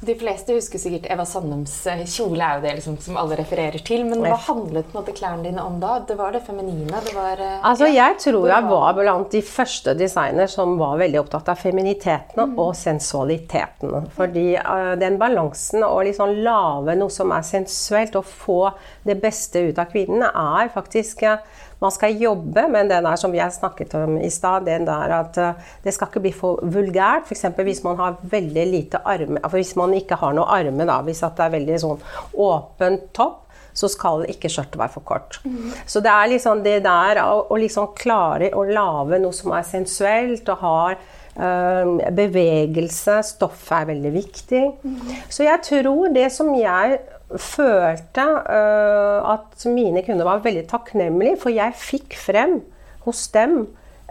De 0.00 0.14
fleste 0.16 0.54
husker 0.56 0.80
sikkert 0.80 1.10
Eva 1.12 1.26
Sandums 1.28 1.74
eh, 1.90 2.06
kjole, 2.08 2.40
er 2.40 2.56
jo 2.56 2.62
det 2.64 2.70
liksom, 2.78 2.96
som 3.04 3.18
alle 3.20 3.36
refererer 3.36 3.82
til. 3.84 4.06
Men 4.08 4.22
hva 4.24 4.38
handlet 4.46 4.94
måte 4.96 5.12
klærne 5.16 5.44
dine 5.44 5.60
om 5.60 5.76
da? 5.82 5.98
Det 6.08 6.16
var 6.16 6.32
det 6.32 6.40
feminine? 6.46 7.02
Det 7.04 7.12
var, 7.12 7.36
eh, 7.36 7.58
altså, 7.68 7.90
Jeg 7.92 8.16
tror 8.24 8.48
jeg 8.48 8.68
var 8.70 8.96
blant 8.96 9.36
de 9.36 9.42
første 9.44 9.94
designer 9.98 10.48
som 10.48 10.78
var 10.80 10.96
veldig 11.02 11.20
opptatt 11.20 11.52
av 11.52 11.60
feminiteten 11.60 12.54
mm. 12.54 12.56
og 12.56 12.72
sensualiteten. 12.80 14.08
Fordi 14.16 14.46
uh, 14.56 14.94
den 15.00 15.20
balansen 15.20 15.84
å 15.84 15.98
liksom 16.06 16.32
lage 16.46 16.96
noe 16.96 17.12
som 17.12 17.36
er 17.36 17.44
sensuelt, 17.44 18.16
og 18.16 18.24
få 18.24 18.60
det 19.04 19.20
beste 19.20 19.66
ut 19.68 19.80
av 19.80 19.92
kvinnen, 19.92 20.24
er 20.24 20.72
faktisk 20.72 21.26
uh, 21.28 21.44
man 21.80 21.92
skal 21.94 22.16
jobbe, 22.20 22.66
men 22.68 22.90
den 22.90 23.06
er 23.08 23.20
som 23.20 23.34
jeg 23.34 23.56
snakket 23.56 23.94
om 23.98 24.16
i 24.20 24.30
stad, 24.32 24.66
den 24.68 24.86
der 24.88 25.14
at 25.20 25.38
uh, 25.40 25.68
det 25.84 25.94
skal 25.96 26.10
ikke 26.10 26.24
bli 26.26 26.32
for 26.36 26.60
vulgært. 26.62 27.28
F.eks. 27.28 27.46
hvis 27.56 27.84
man 27.86 28.00
har 28.00 28.18
veldig 28.22 28.66
lite 28.68 29.00
arme, 29.04 29.40
altså 29.40 29.56
hvis 29.56 29.76
man 29.80 29.94
ikke 29.96 30.18
har 30.20 30.36
noe 30.36 30.48
arme, 30.60 30.88
da, 30.88 31.00
hvis 31.06 31.22
det 31.24 31.46
er 31.46 31.54
veldig 31.56 31.78
sånn 31.80 32.02
åpen 32.48 33.00
topp, 33.16 33.46
så 33.76 33.88
skal 33.88 34.26
ikke 34.28 34.50
skjørtet 34.50 34.78
være 34.80 34.92
for 34.92 35.06
kort. 35.06 35.38
Mm. 35.46 35.70
Så 35.88 36.02
det 36.04 36.10
er 36.12 36.32
liksom 36.32 36.64
det 36.64 36.80
der 36.84 37.22
å, 37.22 37.46
å 37.48 37.58
liksom 37.60 37.92
klare 37.98 38.50
å 38.56 38.64
lage 38.66 39.20
noe 39.22 39.36
som 39.36 39.54
er 39.56 39.66
sensuelt 39.66 40.48
og 40.50 40.64
har 40.64 40.98
uh, 41.38 42.10
bevegelse, 42.16 43.20
stoffet 43.30 43.76
er 43.78 43.88
veldig 43.94 44.12
viktig. 44.16 44.64
Mm. 44.82 45.14
Så 45.30 45.46
jeg 45.46 45.64
tror 45.70 46.12
det 46.14 46.28
som 46.34 46.52
jeg 46.58 47.00
følte 47.38 48.24
uh, 48.26 49.34
at 49.36 49.66
mine 49.70 50.02
kunder 50.06 50.26
var 50.26 50.42
veldig 50.44 50.66
takknemlige, 50.70 51.38
for 51.42 51.54
jeg 51.54 51.76
fikk 51.78 52.16
frem 52.18 52.58
hos 53.06 53.26
dem 53.34 53.62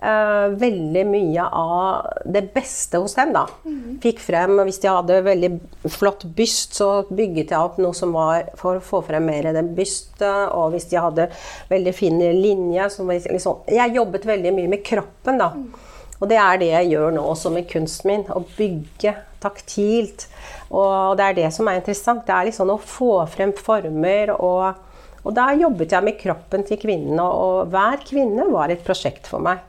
uh, 0.04 0.48
veldig 0.60 1.04
mye 1.10 1.46
av 1.46 2.24
det 2.26 2.46
beste 2.56 3.02
hos 3.02 3.18
dem. 3.18 3.34
da. 3.36 3.46
Mm. 3.66 4.00
Fikk 4.04 4.22
frem, 4.24 4.56
Hvis 4.68 4.82
de 4.84 4.92
hadde 4.92 5.20
veldig 5.26 5.52
flott 5.92 6.26
byst, 6.38 6.78
så 6.80 6.90
bygget 7.10 7.52
jeg 7.52 7.60
opp 7.60 7.80
noe 7.82 7.96
som 7.98 8.16
var 8.16 8.52
for 8.60 8.80
å 8.80 8.86
få 8.86 9.04
frem 9.08 9.28
mer 9.28 9.52
av 9.52 9.60
det 9.60 9.68
bystet. 9.76 10.54
Og 10.56 10.74
hvis 10.76 10.90
de 10.92 11.02
hadde 11.02 11.30
veldig 11.70 11.96
fine 11.96 12.34
var 12.40 13.20
liksom, 13.36 13.64
Jeg 13.68 13.96
jobbet 13.96 14.26
veldig 14.26 14.56
mye 14.56 14.76
med 14.78 14.84
kroppen, 14.86 15.40
da. 15.42 15.54
Mm. 15.56 15.89
Og 16.20 16.28
det 16.28 16.40
er 16.40 16.60
det 16.60 16.70
jeg 16.74 16.92
gjør 16.94 17.14
nå 17.16 17.24
også 17.32 17.52
med 17.54 17.68
kunsten 17.70 18.12
min. 18.12 18.26
Å 18.28 18.44
bygge 18.58 19.16
taktilt. 19.44 20.28
Og 20.70 21.16
det 21.20 21.26
er 21.26 21.38
det 21.38 21.50
som 21.56 21.70
er 21.72 21.80
interessant. 21.80 22.26
Det 22.28 22.36
er 22.36 22.50
liksom 22.50 22.74
å 22.74 22.80
få 22.84 23.14
frem 23.32 23.54
former. 23.56 24.36
Og, 24.36 24.84
og 25.24 25.32
da 25.36 25.50
jobbet 25.56 25.96
jeg 25.96 26.08
med 26.08 26.20
kroppen 26.20 26.68
til 26.68 26.82
kvinnene, 26.82 27.24
og 27.24 27.72
hver 27.74 28.04
kvinne 28.08 28.50
var 28.52 28.74
et 28.74 28.84
prosjekt 28.86 29.32
for 29.32 29.44
meg. 29.44 29.64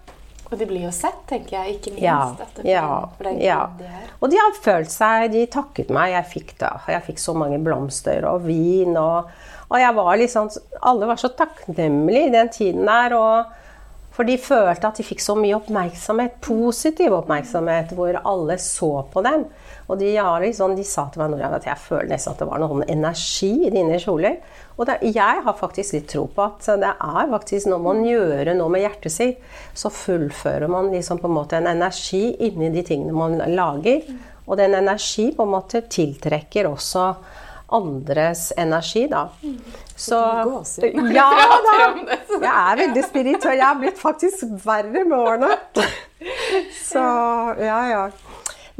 Og 0.50 0.58
de 0.58 0.66
blir 0.66 0.82
jo 0.82 0.90
sett, 0.90 1.20
tenker 1.30 1.60
jeg, 1.60 1.76
ikke 1.76 1.92
minst. 1.94 2.02
Ja, 2.02 2.24
ja, 2.66 3.34
ja. 3.38 3.60
De 3.78 3.90
og 4.18 4.32
de 4.32 4.38
har 4.40 4.56
følt 4.58 4.90
seg 4.90 5.28
De 5.30 5.44
takket 5.46 5.92
meg. 5.94 6.10
Jeg 6.16 6.26
fikk, 6.32 6.56
da, 6.58 6.72
jeg 6.90 7.06
fikk 7.06 7.22
så 7.22 7.36
mange 7.38 7.60
blomster 7.62 8.26
og 8.26 8.42
vin. 8.48 8.98
Og, 8.98 9.30
og 9.70 9.78
jeg 9.78 9.94
var 10.00 10.18
liksom 10.18 10.50
Alle 10.90 11.12
var 11.12 11.22
så 11.22 11.30
takknemlige 11.38 12.26
i 12.26 12.34
den 12.34 12.50
tiden 12.50 12.90
der. 12.90 13.14
og 13.14 13.59
for 14.20 14.28
de 14.28 14.34
følte 14.36 14.84
at 14.84 14.98
de 15.00 15.04
fikk 15.06 15.22
så 15.24 15.32
mye 15.32 15.56
oppmerksomhet, 15.56 16.34
positiv 16.44 17.14
oppmerksomhet, 17.16 17.94
hvor 17.96 18.18
alle 18.20 18.58
så 18.60 18.90
på 19.08 19.22
dem. 19.24 19.46
Og 19.88 19.96
de, 19.96 20.10
liksom, 20.44 20.74
de 20.76 20.84
sa 20.84 21.06
til 21.08 21.24
meg 21.24 21.40
at 21.46 21.64
jeg 21.64 21.80
føler 21.80 22.10
nesten 22.10 22.34
at 22.34 22.42
det 22.42 22.48
var 22.50 22.60
noen 22.60 22.84
energi 22.92 23.48
i 23.64 23.72
dine 23.72 23.96
kjoler. 24.02 24.36
Og 24.76 24.84
det, 24.90 24.98
jeg 25.16 25.40
har 25.46 25.56
faktisk 25.56 25.96
litt 25.96 26.10
tro 26.12 26.26
på 26.28 26.44
at 26.44 26.68
det 26.82 26.92
er 26.92 27.32
faktisk 27.32 27.72
når 27.72 27.80
man 27.86 28.04
gjør 28.04 28.52
noe 28.60 28.74
med 28.76 28.84
hjertet 28.84 29.16
sitt, 29.16 29.40
så 29.72 29.88
fullfører 29.88 30.68
man 30.68 30.92
liksom 30.92 31.24
en 31.24 31.40
en 31.62 31.72
energi 31.72 32.26
inni 32.44 32.68
de 32.76 32.84
tingene 32.84 33.16
man 33.16 33.40
lager. 33.56 34.04
Og 34.44 34.60
den 34.60 34.76
energi 34.76 35.30
på 35.32 35.48
en 35.48 35.56
måte 35.56 35.80
tiltrekker 35.88 36.68
også 36.68 37.14
andres 37.76 38.50
energi, 38.56 39.06
da. 39.10 39.28
Så 39.96 40.16
Ja 41.18 41.28
da! 41.66 41.78
Jeg 42.40 42.50
er 42.50 42.80
veldig 42.84 43.04
spirituell. 43.06 43.58
Jeg 43.58 43.66
har 43.66 43.78
blitt 43.80 44.00
faktisk 44.00 44.46
verre 44.64 45.04
med 45.04 45.16
årene. 45.18 45.54
Så 46.90 47.02
ja, 47.60 47.80
ja. 47.90 48.04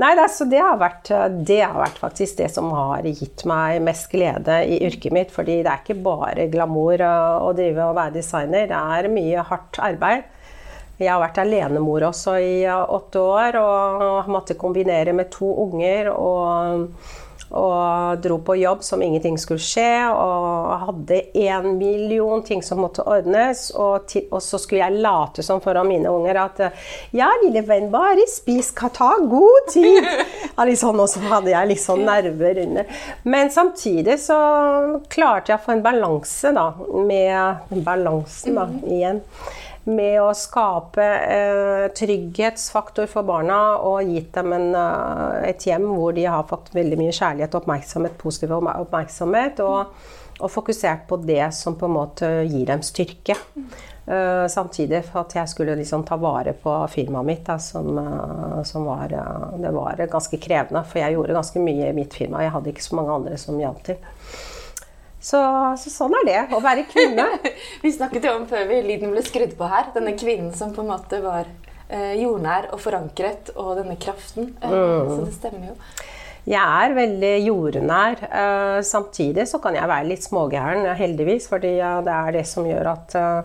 Nei, 0.00 0.14
altså, 0.16 0.46
det, 0.48 0.60
har 0.64 0.78
vært, 0.80 1.10
det 1.44 1.60
har 1.60 1.76
vært 1.76 1.98
faktisk 2.00 2.38
det 2.38 2.48
som 2.54 2.70
har 2.72 3.04
gitt 3.04 3.44
meg 3.48 3.82
mest 3.84 4.08
glede 4.12 4.62
i 4.64 4.78
yrket 4.86 5.12
mitt. 5.12 5.32
Fordi 5.34 5.60
det 5.60 5.70
er 5.70 5.82
ikke 5.82 6.00
bare 6.00 6.48
glamour 6.52 7.04
å 7.04 7.50
drive 7.56 7.90
og 7.90 7.98
være 7.98 8.16
designer. 8.16 8.68
Det 8.70 8.80
er 8.80 9.10
mye 9.12 9.44
hardt 9.50 9.80
arbeid. 9.90 10.28
Jeg 11.00 11.08
har 11.08 11.20
vært 11.22 11.40
alenemor 11.40 12.04
også 12.10 12.34
i 12.44 12.54
åtte 12.68 13.20
år 13.24 13.56
og 13.56 14.26
måtte 14.32 14.56
kombinere 14.60 15.14
med 15.16 15.30
to 15.32 15.48
unger. 15.62 16.10
og 16.12 16.88
og 17.50 18.20
dro 18.22 18.36
på 18.46 18.54
jobb 18.60 18.84
som 18.86 19.02
ingenting 19.02 19.38
skulle 19.40 19.62
skje, 19.62 20.06
og 20.14 20.84
hadde 20.84 21.20
én 21.34 21.66
million 21.74 22.44
ting 22.46 22.62
som 22.62 22.82
måtte 22.84 23.02
ordnes. 23.02 23.68
Og, 23.74 24.06
til, 24.10 24.28
og, 24.30 24.42
så 24.44 24.60
skulle 24.60 24.84
jeg 24.84 25.02
late 25.02 25.42
som 25.46 25.62
foran 25.62 25.88
mine 25.90 26.12
unger 26.12 26.38
at 26.44 26.62
Ja, 27.16 27.30
lille 27.42 27.64
venn, 27.66 27.88
bare 27.90 28.26
spis, 28.30 28.70
ta 28.74 29.10
god 29.18 29.70
tid. 29.72 30.06
Liksom, 30.70 31.00
og 31.00 31.08
så 31.08 31.22
hadde 31.24 31.50
jeg 31.50 31.68
liksom 31.70 32.02
nerver 32.04 32.58
under. 32.62 32.98
Men 33.24 33.48
samtidig 33.50 34.18
så 34.20 34.36
klarte 35.10 35.50
jeg 35.50 35.58
å 35.58 35.64
få 35.64 35.72
en 35.72 35.82
balanse, 35.82 36.52
da, 36.54 36.66
med 37.08 37.80
balansen, 37.86 38.60
da, 38.60 38.66
igjen 38.84 39.22
med 39.90 40.20
å 40.22 40.30
skape 40.36 41.04
eh, 41.04 41.86
trygghetsfaktor 41.96 43.08
for 43.10 43.26
barna 43.26 43.58
og 43.84 44.08
gitt 44.08 44.32
dem 44.36 44.54
en, 44.56 44.70
uh, 44.76 45.40
et 45.46 45.66
hjem 45.66 45.88
hvor 45.90 46.14
de 46.16 46.26
har 46.30 46.48
fått 46.48 46.72
veldig 46.76 46.98
mye 47.00 47.14
kjærlighet 47.14 47.54
og 47.54 47.64
oppmerksomhet, 47.64 48.16
positiv 48.20 48.54
oppmerksomhet, 48.58 49.62
og, 49.64 49.94
og, 50.38 50.48
fokusert 50.52 51.06
på 51.10 51.20
det 51.24 51.42
som 51.56 51.76
på 51.78 51.88
en 51.88 51.96
måte 51.96 52.30
gir 52.48 52.68
dem 52.70 52.84
styrke. 52.86 53.36
Uh, 54.10 54.46
samtidig 54.50 55.02
for 55.06 55.22
at 55.22 55.36
jeg 55.36 55.52
skulle 55.52 55.76
liksom 55.78 56.06
ta 56.08 56.16
vare 56.20 56.54
på 56.58 56.76
firmaet 56.90 57.28
mitt, 57.28 57.44
da, 57.46 57.58
som, 57.62 57.90
uh, 57.98 58.62
som 58.66 58.86
var, 58.88 59.12
det 59.60 59.74
var 59.76 60.06
ganske 60.10 60.40
krevende. 60.42 60.86
For 60.88 61.02
jeg 61.02 61.18
gjorde 61.18 61.36
ganske 61.36 61.66
mye 61.66 61.90
i 61.90 61.98
mitt 62.00 62.16
firma. 62.16 62.46
Jeg 62.46 62.56
hadde 62.56 62.72
ikke 62.74 62.88
så 62.88 62.98
mange 62.98 63.20
andre 63.20 63.38
som 63.40 63.60
hjalp 63.60 63.84
til. 63.90 64.00
Så, 65.20 65.36
så, 65.76 65.90
sånn 65.92 66.14
er 66.22 66.28
det 66.28 66.38
å 66.56 66.60
være 66.64 66.86
kvinne. 66.88 67.26
vi 67.84 67.92
snakket 67.92 68.24
jo 68.24 68.30
om 68.38 68.46
før 68.48 68.64
vi 68.70 68.80
lyden 68.86 69.10
ble 69.12 69.22
skrudd 69.24 69.52
på 69.58 69.64
her, 69.68 69.84
denne 69.96 70.14
kvinnen 70.16 70.52
som 70.56 70.72
på 70.72 70.80
en 70.80 70.88
måte 70.94 71.20
var 71.20 71.44
eh, 71.88 72.14
jordnær 72.22 72.68
og 72.72 72.80
forankret, 72.80 73.50
og 73.60 73.76
denne 73.82 73.96
kraften. 74.00 74.44
Eh, 74.62 74.70
mm. 74.72 75.12
Så 75.12 75.20
det 75.26 75.34
stemmer 75.36 75.66
jo. 75.72 75.76
Jeg 76.48 76.64
er 76.64 76.96
veldig 76.96 77.44
jordnær. 77.44 78.16
Uh, 78.32 78.80
samtidig 78.86 79.46
så 79.46 79.58
kan 79.60 79.74
jeg 79.76 79.88
være 79.90 80.06
litt 80.08 80.22
smågæren, 80.24 80.96
heldigvis. 80.96 81.48
fordi 81.52 81.80
uh, 81.84 82.00
det 82.06 82.12
er 82.16 82.32
det 82.38 82.46
som 82.48 82.66
gjør 82.66 82.86
at 82.94 83.14
uh, 83.20 83.42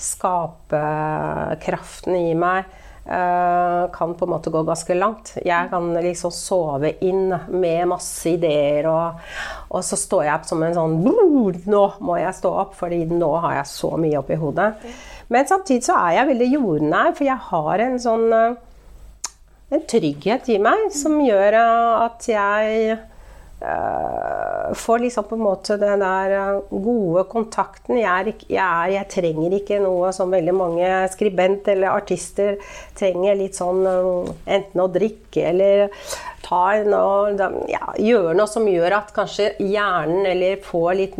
skaperkraften 0.00 2.14
i 2.16 2.34
meg 2.38 2.64
Eh, 2.64 2.70
kan 3.08 4.14
på 4.14 4.26
en 4.26 4.30
måte 4.34 4.50
gå 4.52 4.60
ganske 4.68 4.94
langt. 4.98 5.32
Jeg 5.40 5.70
kan 5.70 5.86
liksom 6.04 6.32
sove 6.34 6.90
inn 7.04 7.32
med 7.48 7.88
masse 7.88 8.34
ideer, 8.34 8.88
og, 8.90 9.22
og 9.72 9.84
så 9.86 9.96
står 9.96 10.26
jeg 10.26 10.34
opp 10.34 10.48
som 10.50 10.64
en 10.66 10.76
sånn 10.76 10.98
Nå 11.04 11.84
må 12.04 12.18
jeg 12.20 12.36
stå 12.36 12.52
opp, 12.64 12.76
fordi 12.76 13.04
nå 13.08 13.30
har 13.46 13.60
jeg 13.62 13.72
så 13.72 13.94
mye 14.00 14.20
oppi 14.20 14.36
hodet. 14.40 14.70
Men 15.32 15.48
samtidig 15.48 15.86
så 15.88 15.96
er 15.98 16.18
jeg 16.18 16.30
veldig 16.34 16.50
jordnær, 16.54 17.12
for 17.16 17.28
jeg 17.28 17.46
har 17.50 17.84
en 17.84 17.98
sånn 18.02 18.26
eh, 18.32 18.58
en 19.68 19.84
trygghet 19.84 20.48
i 20.48 20.56
meg 20.62 20.88
som 20.96 21.18
gjør 21.20 21.58
at 21.60 22.24
jeg 22.30 22.96
får 24.74 24.98
liksom 24.98 25.24
på 25.24 25.34
en 25.34 25.40
måte 25.42 25.76
den 25.76 26.00
der 26.00 26.34
uh, 26.38 26.60
gode 26.70 27.24
kontakten. 27.30 27.98
Jeg, 27.98 28.06
er, 28.06 28.44
jeg, 28.48 28.62
er, 28.62 28.92
jeg, 28.92 29.08
trenger 29.10 29.56
ikke 29.58 29.80
noe 29.82 30.12
som 30.14 30.30
veldig 30.32 30.54
mange 30.54 30.90
skribent 31.12 31.68
eller 31.72 31.96
artister 31.96 32.58
trenger. 32.98 33.38
Litt 33.38 33.58
sånn 33.58 33.82
uh, 33.82 34.30
enten 34.46 34.82
å 34.84 34.88
drikke 34.92 35.48
eller 35.50 35.88
ta 36.44 36.78
noe 36.86 37.48
ja, 37.68 37.90
Gjøre 37.98 38.36
noe 38.38 38.48
som 38.48 38.68
gjør 38.70 38.94
at 39.00 39.10
kanskje 39.16 39.50
hjernen 39.58 40.28
eller 40.30 40.62
får 40.64 40.92
litt 41.00 41.18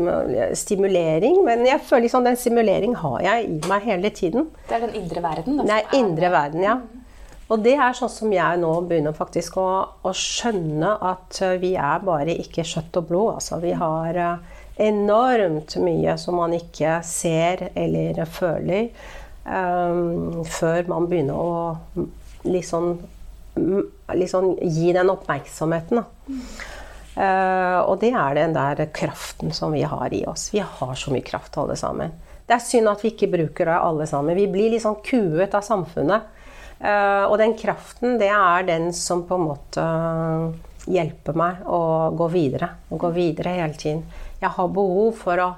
stimulering. 0.59 1.43
Men 1.47 1.67
jeg 1.67 1.83
føler 1.89 2.07
liksom 2.07 2.29
den 2.29 2.39
stimulering 2.39 2.95
har 3.03 3.19
jeg 3.27 3.49
i 3.51 3.59
meg 3.71 3.91
hele 3.91 4.15
tiden. 4.15 4.49
Det 4.69 4.79
er 4.79 4.87
den 4.87 4.97
indre 5.03 5.25
verden? 5.27 5.59
Da, 5.59 5.69
Nei, 5.75 5.83
indre 5.99 6.33
verden, 6.33 6.65
ja. 6.65 6.79
Og 7.49 7.63
det 7.65 7.79
er 7.81 7.97
sånn 7.97 8.13
som 8.13 8.33
jeg 8.33 8.61
nå 8.61 8.71
begynner 8.89 9.17
faktisk 9.17 9.57
å, 9.61 9.69
å 10.05 10.13
skjønne 10.13 10.91
at 11.11 11.41
eh, 11.45 11.57
vi 11.63 11.73
er 11.81 12.03
bare 12.05 12.37
ikke 12.45 12.67
kjøtt 12.67 13.01
og 13.01 13.09
blod. 13.09 13.31
Altså, 13.39 13.61
vi 13.63 13.73
har 13.79 14.19
eh, 14.21 14.59
enormt 14.89 15.79
mye 15.81 16.17
som 16.21 16.37
man 16.39 16.53
ikke 16.57 16.99
ser 17.07 17.71
eller 17.73 18.21
føler 18.31 18.91
um, 19.49 20.45
før 20.47 20.87
man 20.93 21.09
begynner 21.11 21.35
å 21.35 22.05
liksom, 22.47 22.93
liksom 24.15 24.53
gi 24.63 24.93
den 24.95 25.11
oppmerksomheten. 25.11 26.05
Uh, 27.19 27.81
og 27.83 27.97
det 28.05 28.13
er 28.15 28.37
den 28.39 28.55
der 28.55 28.85
kraften 28.95 29.51
som 29.57 29.75
vi 29.75 29.83
har 29.83 30.15
i 30.15 30.23
oss. 30.31 30.53
Vi 30.55 30.63
har 30.63 30.95
så 30.95 31.11
mye 31.11 31.27
kraft, 31.27 31.57
alle 31.59 31.75
sammen. 31.81 32.15
Det 32.47 32.55
er 32.55 32.63
synd 32.65 32.93
at 32.93 33.03
vi 33.03 33.11
ikke 33.17 33.33
bruker 33.33 33.67
det, 33.67 33.81
alle 33.83 34.07
sammen. 34.09 34.39
Vi 34.39 34.47
blir 34.53 34.79
sånn 34.81 35.01
kuet 35.03 35.57
av 35.57 35.67
samfunnet. 35.67 36.38
Uh, 36.79 37.27
og 37.27 37.39
den 37.41 37.57
kraften, 37.59 38.19
det 38.21 38.31
er 38.31 38.67
den 38.69 38.93
som 38.95 39.25
på 39.27 39.35
en 39.35 39.47
måte 39.49 39.87
hjelper 40.89 41.37
meg 41.37 41.65
å 41.67 41.81
gå 42.17 42.29
videre. 42.33 42.71
Å 42.89 42.99
gå 43.01 43.11
videre 43.17 43.57
hele 43.57 43.75
tiden. 43.79 44.05
Jeg 44.39 44.55
har 44.55 44.71
behov 44.71 45.17
for 45.19 45.43
å 45.43 45.49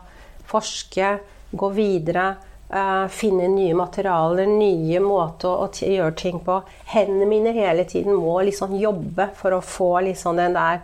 forske, 0.51 1.13
gå 1.53 1.71
videre, 1.77 2.25
uh, 2.73 3.05
finne 3.13 3.51
nye 3.53 3.77
materialer, 3.77 4.49
nye 4.49 5.03
måter 5.05 5.51
å, 5.53 5.69
å 5.69 5.93
gjøre 5.93 6.17
ting 6.17 6.41
på. 6.47 6.63
Hendene 6.95 7.29
mine 7.29 7.55
hele 7.57 7.85
tiden 7.85 8.17
må 8.17 8.39
liksom 8.49 8.75
jobbe 8.81 9.29
for 9.37 9.59
å 9.59 9.63
få 9.65 9.93
liksom 10.09 10.41
den 10.41 10.57
der, 10.57 10.81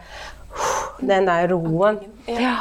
den 1.01 1.33
der 1.33 1.49
roen. 1.55 2.03
Ja. 2.29 2.59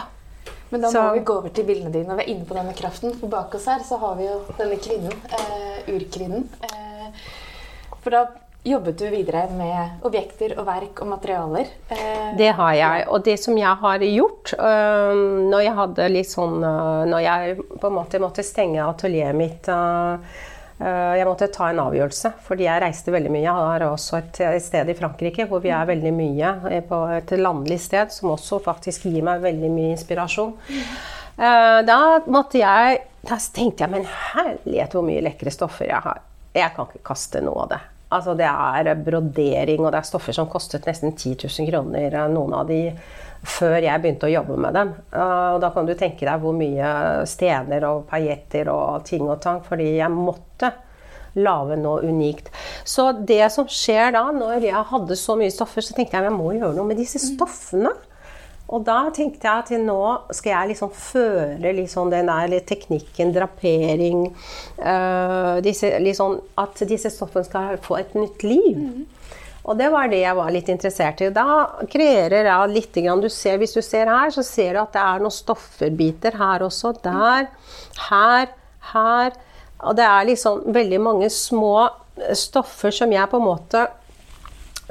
Men 0.70 0.82
da 0.82 0.88
må 0.88 0.96
så. 0.96 1.04
vi 1.14 1.28
gå 1.28 1.36
over 1.40 1.52
til 1.54 1.68
bildene 1.68 1.92
dine. 1.94 2.16
Og 2.16 2.18
vi 2.20 2.26
er 2.26 2.34
inne 2.34 2.48
på 2.48 2.56
denne 2.58 2.74
kraften. 2.76 3.14
For 3.20 3.32
bak 3.32 3.54
oss 3.56 3.68
her 3.70 3.84
så 3.86 4.00
har 4.02 4.18
vi 4.20 4.26
jo 4.32 4.40
denne 4.58 4.80
kvinnen. 4.82 5.14
Eh, 5.38 5.94
urkvinnen. 5.94 6.48
Eh, 8.06 8.10
for 8.10 8.12
da 8.16 8.26
jobbet 8.66 8.98
du 8.98 9.06
videre 9.10 9.44
med 9.54 10.06
objekter 10.06 10.56
og 10.58 10.66
verk 10.66 11.02
og 11.02 11.12
materialer. 11.12 11.70
Eh, 11.90 12.34
det 12.38 12.54
har 12.58 12.74
jeg. 12.74 13.06
Og 13.10 13.26
det 13.26 13.38
som 13.42 13.58
jeg 13.58 13.76
har 13.82 14.00
gjort 14.06 14.54
øh, 14.58 15.14
når 15.52 15.66
jeg 15.68 15.78
hadde 15.82 16.10
litt 16.10 16.30
sånn 16.30 16.58
øh, 16.64 17.06
Når 17.10 17.22
jeg 17.26 17.56
på 17.82 17.90
en 17.90 17.98
måte 17.98 18.22
måtte 18.22 18.46
stenge 18.46 18.86
atelieret 18.86 19.38
mitt 19.38 19.70
Eh, 20.76 21.14
jeg 21.16 21.28
måtte 21.28 21.48
ta 21.56 21.70
en 21.72 21.80
avgjørelse, 21.86 22.34
fordi 22.44 22.66
jeg 22.68 22.82
reiste 22.84 23.14
veldig 23.14 23.32
mye. 23.32 23.46
Jeg 23.46 23.56
har 23.56 23.86
også 23.88 24.20
et, 24.20 24.40
sted 24.64 24.92
i 24.92 24.98
Frankrike 24.98 25.46
hvor 25.48 25.64
vi 25.64 25.72
er 25.72 25.88
veldig 25.88 26.12
mye, 26.16 26.52
eh, 26.72 26.84
på 26.84 27.00
et 27.16 27.32
landlig 27.40 27.80
sted, 27.80 28.12
som 28.12 28.34
også 28.34 28.60
faktisk 28.66 29.08
gir 29.08 29.24
meg 29.24 29.44
veldig 29.46 29.72
mye 29.72 29.94
inspirasjon. 29.96 30.52
Eh, 31.40 31.80
da 31.88 32.00
måtte 32.28 32.62
jeg 32.62 33.04
Da 33.26 33.40
tenkte 33.42 33.82
jeg, 33.82 33.90
men 33.90 34.04
herlighet 34.06 34.92
hvor 34.94 35.02
mye 35.02 35.24
lekre 35.26 35.50
stoffer 35.50 35.88
jeg 35.90 35.98
har. 35.98 36.20
Jeg 36.54 36.76
kan 36.76 36.86
ikke 36.86 37.08
kaste 37.10 37.42
noe 37.42 37.64
av 37.64 37.72
det. 37.72 37.80
Altså, 38.16 38.36
det 38.40 38.48
er 38.48 38.92
brodering, 39.06 39.84
og 39.84 39.92
det 39.92 40.00
er 40.00 40.08
stoffer 40.08 40.36
som 40.36 40.50
kostet 40.52 40.88
nesten 40.88 41.16
10 41.16 41.36
000 41.46 41.70
kroner. 41.70 42.18
Noen 42.32 42.56
av 42.56 42.70
de 42.70 42.82
før 43.46 43.78
jeg 43.84 44.02
begynte 44.02 44.30
å 44.30 44.34
jobbe 44.34 44.58
med 44.62 44.74
dem. 44.78 44.94
Og 45.22 45.60
da 45.64 45.70
kan 45.76 45.88
du 45.88 45.94
tenke 45.98 46.26
deg 46.26 46.42
hvor 46.42 46.56
mye 46.58 46.90
stener 47.30 47.86
og 47.90 48.08
pajetter 48.10 48.72
og 48.74 49.06
ting 49.08 49.28
og 49.28 49.40
tang, 49.44 49.62
fordi 49.66 49.96
jeg 50.00 50.14
måtte 50.14 50.72
lage 51.36 51.76
noe 51.80 52.04
unikt. 52.08 52.50
Så 52.88 53.10
det 53.28 53.44
som 53.54 53.68
skjer 53.68 54.14
da, 54.16 54.24
når 54.32 54.70
jeg 54.70 54.90
hadde 54.92 55.18
så 55.20 55.36
mye 55.40 55.54
stoffer, 55.54 55.84
så 55.84 55.96
tenkte 55.96 56.16
jeg 56.16 56.24
at 56.24 56.30
jeg 56.32 56.38
må 56.38 56.54
gjøre 56.56 56.76
noe 56.78 56.88
med 56.88 57.00
disse 57.02 57.20
stoffene. 57.22 57.92
Og 58.66 58.82
da 58.86 58.98
tenkte 59.14 59.46
jeg 59.46 59.64
at 59.64 59.72
nå 59.86 60.02
skal 60.34 60.52
jeg 60.52 60.72
liksom 60.74 60.94
føre 60.98 61.74
liksom 61.78 62.10
den 62.14 62.32
der 62.32 62.56
teknikken, 62.66 63.34
drapering 63.36 64.24
uh, 64.82 65.62
disse, 65.66 65.92
liksom, 66.02 66.40
At 66.58 66.82
disse 66.90 67.12
stoffene 67.14 67.46
skal 67.46 67.78
få 67.84 68.00
et 68.02 68.16
nytt 68.18 68.46
liv. 68.46 68.80
Mm. 68.80 69.06
Og 69.66 69.78
det 69.78 69.90
var 69.94 70.10
det 70.10 70.22
jeg 70.22 70.38
var 70.38 70.52
litt 70.54 70.70
interessert 70.70 71.22
i. 71.26 71.32
Da 71.34 71.46
kreerer 71.90 72.46
jeg 72.50 72.74
litt 72.74 73.00
du 73.22 73.30
ser, 73.30 73.58
Hvis 73.58 73.74
du 73.74 73.82
ser 73.82 74.10
her, 74.10 74.30
så 74.30 74.44
ser 74.46 74.74
du 74.74 74.82
at 74.82 74.94
det 74.94 75.02
er 75.02 75.22
noen 75.24 75.34
stofferbiter 75.34 76.38
her 76.38 76.66
også. 76.66 76.94
Der, 77.04 77.50
her, 78.10 78.50
her. 78.94 79.38
Og 79.82 79.98
det 79.98 80.06
er 80.06 80.30
liksom 80.30 80.62
veldig 80.74 81.02
mange 81.02 81.30
små 81.30 81.90
stoffer 82.34 82.94
som 82.96 83.12
jeg 83.12 83.30
på 83.30 83.42
en 83.42 83.50
måte 83.50 83.88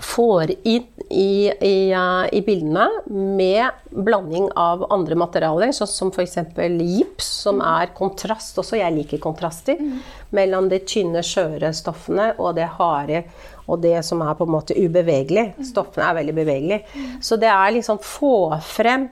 får 0.03 0.51
inn 0.67 0.87
i, 1.11 1.51
i, 1.61 1.95
i, 2.33 2.41
bildene 2.47 2.89
med 3.07 3.67
blanding 3.91 4.49
av 4.59 4.87
andre 4.93 5.15
materialer, 5.19 5.71
sånn 5.77 5.91
som 5.91 6.11
f.eks. 6.11 6.39
gips, 6.81 7.29
som 7.45 7.63
er 7.63 7.93
kontrast 7.95 8.59
også. 8.59 8.79
Jeg 8.81 8.95
liker 8.97 9.23
kontraster. 9.23 9.79
Mm. 9.79 10.01
Mellom 10.35 10.71
de 10.73 10.81
tynne, 10.83 11.23
skjøre 11.23 11.71
stoffene 11.77 12.33
og 12.39 12.57
det 12.59 12.73
harde 12.79 13.23
og 13.65 13.81
det 13.85 14.01
som 14.05 14.21
er 14.25 14.35
på 14.37 14.49
en 14.49 14.55
måte 14.57 14.77
ubevegelig. 14.77 15.53
Stoffene 15.71 16.11
er 16.11 16.19
veldig 16.19 16.37
bevegelige. 16.37 17.05
Så 17.25 17.39
det 17.41 17.53
er 17.53 17.77
liksom 17.79 18.03
få 18.03 18.59
frem 18.67 19.09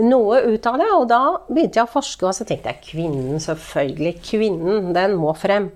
noe 0.00 0.40
ut 0.48 0.66
av 0.66 0.78
det. 0.80 0.90
Og 0.96 1.06
da 1.10 1.22
begynte 1.48 1.80
jeg 1.80 1.86
å 1.88 1.92
forske, 1.92 2.26
og 2.26 2.36
så 2.36 2.46
tenkte 2.48 2.72
jeg 2.72 2.84
kvinnen, 2.88 3.40
selvfølgelig. 3.42 4.16
Kvinnen, 4.24 4.92
den 4.96 5.18
må 5.20 5.34
frem. 5.38 5.70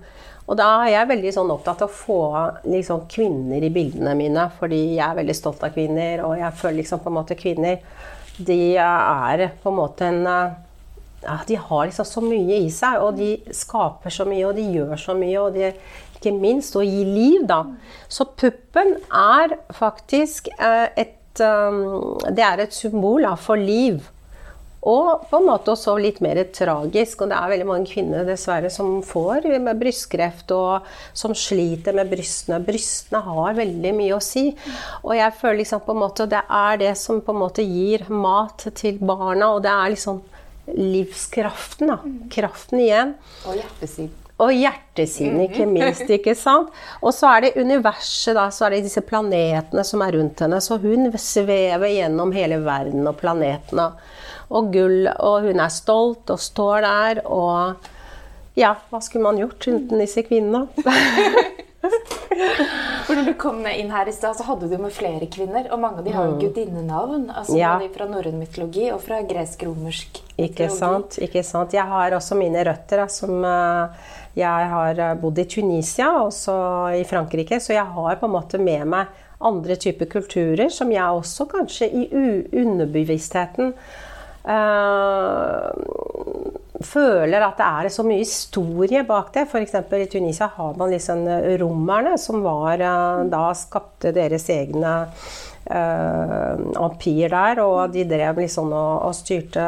Og 0.47 0.55
da 0.55 0.67
er 0.85 0.93
jeg 0.93 1.09
veldig 1.09 1.31
sånn 1.35 1.49
opptatt 1.51 1.81
av 1.83 1.89
å 1.91 1.97
få 1.97 2.21
liksom, 2.71 3.03
kvinner 3.11 3.63
i 3.63 3.71
bildene 3.73 4.13
mine. 4.15 4.47
Fordi 4.59 4.79
jeg 4.95 5.03
er 5.03 5.17
veldig 5.19 5.35
stolt 5.35 5.65
av 5.67 5.73
kvinner, 5.75 6.23
og 6.23 6.37
jeg 6.39 6.55
føler 6.61 6.79
liksom 6.81 7.03
på 7.03 7.11
en 7.11 7.17
måte 7.19 7.39
kvinner 7.39 7.81
De 8.37 8.77
er 8.79 9.43
på 9.63 9.71
en 9.71 9.79
måte 9.79 10.07
en 10.07 10.23
ja, 10.27 11.39
De 11.47 11.55
har 11.55 11.85
liksom 11.89 12.05
så 12.05 12.23
mye 12.23 12.61
i 12.63 12.69
seg, 12.71 13.01
og 13.03 13.17
de 13.19 13.33
skaper 13.51 14.13
så 14.13 14.27
mye, 14.29 14.45
og 14.47 14.55
de 14.55 14.67
gjør 14.77 14.95
så 15.01 15.17
mye. 15.17 15.37
Og 15.41 15.57
de, 15.57 15.71
ikke 16.17 16.33
minst 16.33 16.77
å 16.77 16.85
gi 16.85 17.03
liv, 17.05 17.43
da. 17.49 17.63
Så 18.07 18.29
puppen 18.39 18.95
er 19.11 19.57
faktisk 19.75 20.47
eh, 20.55 20.87
et 20.95 21.41
um, 21.43 22.15
Det 22.31 22.45
er 22.45 22.63
et 22.63 22.73
symbol 22.73 23.27
for 23.41 23.59
liv. 23.59 23.99
Og 24.87 25.23
på 25.29 25.39
en 25.39 25.47
måte 25.47 25.73
også 25.73 25.95
litt 25.99 26.19
mer 26.23 26.39
tragisk. 26.53 27.23
Og 27.23 27.31
det 27.31 27.37
er 27.37 27.51
veldig 27.53 27.67
mange 27.67 27.89
kvinner 27.89 28.27
dessverre 28.27 28.69
som 28.73 28.99
får 29.05 29.49
med 29.63 29.79
brystkreft, 29.81 30.53
og 30.55 30.87
som 31.17 31.33
sliter 31.37 31.97
med 31.97 32.11
brystene. 32.11 32.61
Brystene 32.63 33.23
har 33.25 33.57
veldig 33.57 33.93
mye 33.97 34.15
å 34.17 34.23
si. 34.23 34.51
Og 35.03 35.15
jeg 35.17 35.37
føler 35.41 35.61
liksom 35.63 35.83
på 35.87 35.95
en 35.95 36.03
måte 36.05 36.29
det 36.29 36.43
er 36.45 36.81
det 36.83 36.93
som 36.99 37.23
på 37.23 37.35
en 37.35 37.41
måte 37.41 37.65
gir 37.65 38.05
mat 38.11 38.69
til 38.77 39.01
barna, 39.01 39.53
og 39.55 39.65
det 39.65 39.73
er 39.73 39.95
liksom 39.95 40.21
livskraften. 40.77 41.91
da. 41.91 41.99
Kraften 42.31 42.83
igjen. 42.83 43.13
Og 43.47 43.59
hjertesiden. 43.59 44.15
Og 44.37 44.51
hjertesiden, 44.53 45.39
ikke 45.47 45.65
mhm. 45.65 45.73
minst. 45.73 46.09
ikke 46.13 46.35
sant? 46.37 46.69
Og 47.01 47.09
så 47.15 47.31
er 47.31 47.47
det 47.47 47.55
universet, 47.57 48.35
da. 48.37 48.47
Så 48.53 48.67
er 48.67 48.75
det 48.75 48.83
disse 48.85 49.01
planetene 49.01 49.85
som 49.87 50.03
er 50.05 50.13
rundt 50.19 50.43
henne. 50.45 50.61
Så 50.61 50.77
hun 50.83 51.09
svever 51.17 51.89
gjennom 51.89 52.33
hele 52.35 52.61
verden 52.65 53.09
og 53.09 53.17
planetene. 53.17 53.89
Og 54.49 54.71
gull. 54.73 55.07
Og 55.17 55.47
hun 55.47 55.61
er 55.63 55.73
stolt 55.73 56.33
og 56.33 56.41
står 56.41 56.87
der 56.87 57.23
og 57.25 57.87
Ja, 58.57 58.73
hva 58.89 58.97
skulle 59.05 59.27
man 59.27 59.37
gjort 59.37 59.67
uten 59.67 60.01
disse 60.01 60.23
kvinnene? 60.25 60.65
For 63.07 63.15
når 63.15 63.27
du 63.29 63.33
kom 63.39 63.61
inn 63.69 63.91
her 63.93 64.09
i 64.09 64.13
stad, 64.15 64.35
så 64.37 64.43
hadde 64.47 64.67
du 64.67 64.75
med 64.81 64.91
flere 64.93 65.27
kvinner. 65.31 65.69
Og 65.71 65.79
mange 65.79 66.01
av 66.01 66.07
de 66.07 66.15
har 66.15 66.25
jo 66.27 66.35
mm. 66.35 66.41
gudinnenavn. 66.41 67.27
Altså 67.31 67.55
ja. 67.57 67.75
både 67.77 67.93
fra 67.93 68.07
norrøn 68.09 68.39
mytologi 68.41 68.89
og 68.91 68.99
fra 69.05 69.21
gresk-romersk 69.29 70.19
mytologi. 70.23 70.47
Ikke 70.49 70.71
sant. 70.73 71.19
ikke 71.23 71.43
sant. 71.45 71.75
Jeg 71.77 71.85
har 71.87 72.17
også 72.17 72.37
mine 72.39 72.65
røtter 72.67 73.05
som 73.13 73.45
uh, 73.45 73.93
jeg 74.37 74.71
har 74.73 74.99
eh, 75.01 75.15
bodd 75.17 75.39
i 75.41 75.47
Tunisia, 75.49 76.11
også 76.21 76.57
i 76.99 77.05
Frankrike, 77.09 77.57
så 77.63 77.73
jeg 77.73 77.85
har 77.95 78.19
på 78.19 78.27
en 78.27 78.35
måte 78.35 78.59
med 78.61 78.85
meg 78.89 79.23
andre 79.37 79.77
typer 79.77 80.09
kulturer 80.09 80.69
som 80.73 80.91
jeg 80.93 81.17
også 81.19 81.45
kanskje 81.49 81.89
i 81.89 82.05
underbevisstheten 82.57 83.73
føler 86.87 87.43
at 87.43 87.57
det 87.59 87.67
er 87.67 87.89
så 87.91 88.05
mye 88.07 88.21
historie 88.21 89.03
bak 89.07 89.33
det. 89.35 89.47
F.eks. 89.47 89.75
i 89.75 90.07
Tunisia 90.11 90.47
har 90.55 90.77
man 90.79 90.93
liksom 90.93 91.25
romerne, 91.59 92.17
som 92.21 92.41
var, 92.45 92.79
uh, 92.79 93.25
da 93.27 93.49
skapte 93.57 94.13
deres 94.15 94.47
egne 94.53 94.93
uh, 95.71 96.55
empire 96.85 97.31
der, 97.33 97.63
og 97.63 97.93
de 97.93 98.05
drev 98.07 98.43
liksom 98.43 98.71
og, 98.71 98.93
og, 99.09 99.15
styrte 99.17 99.65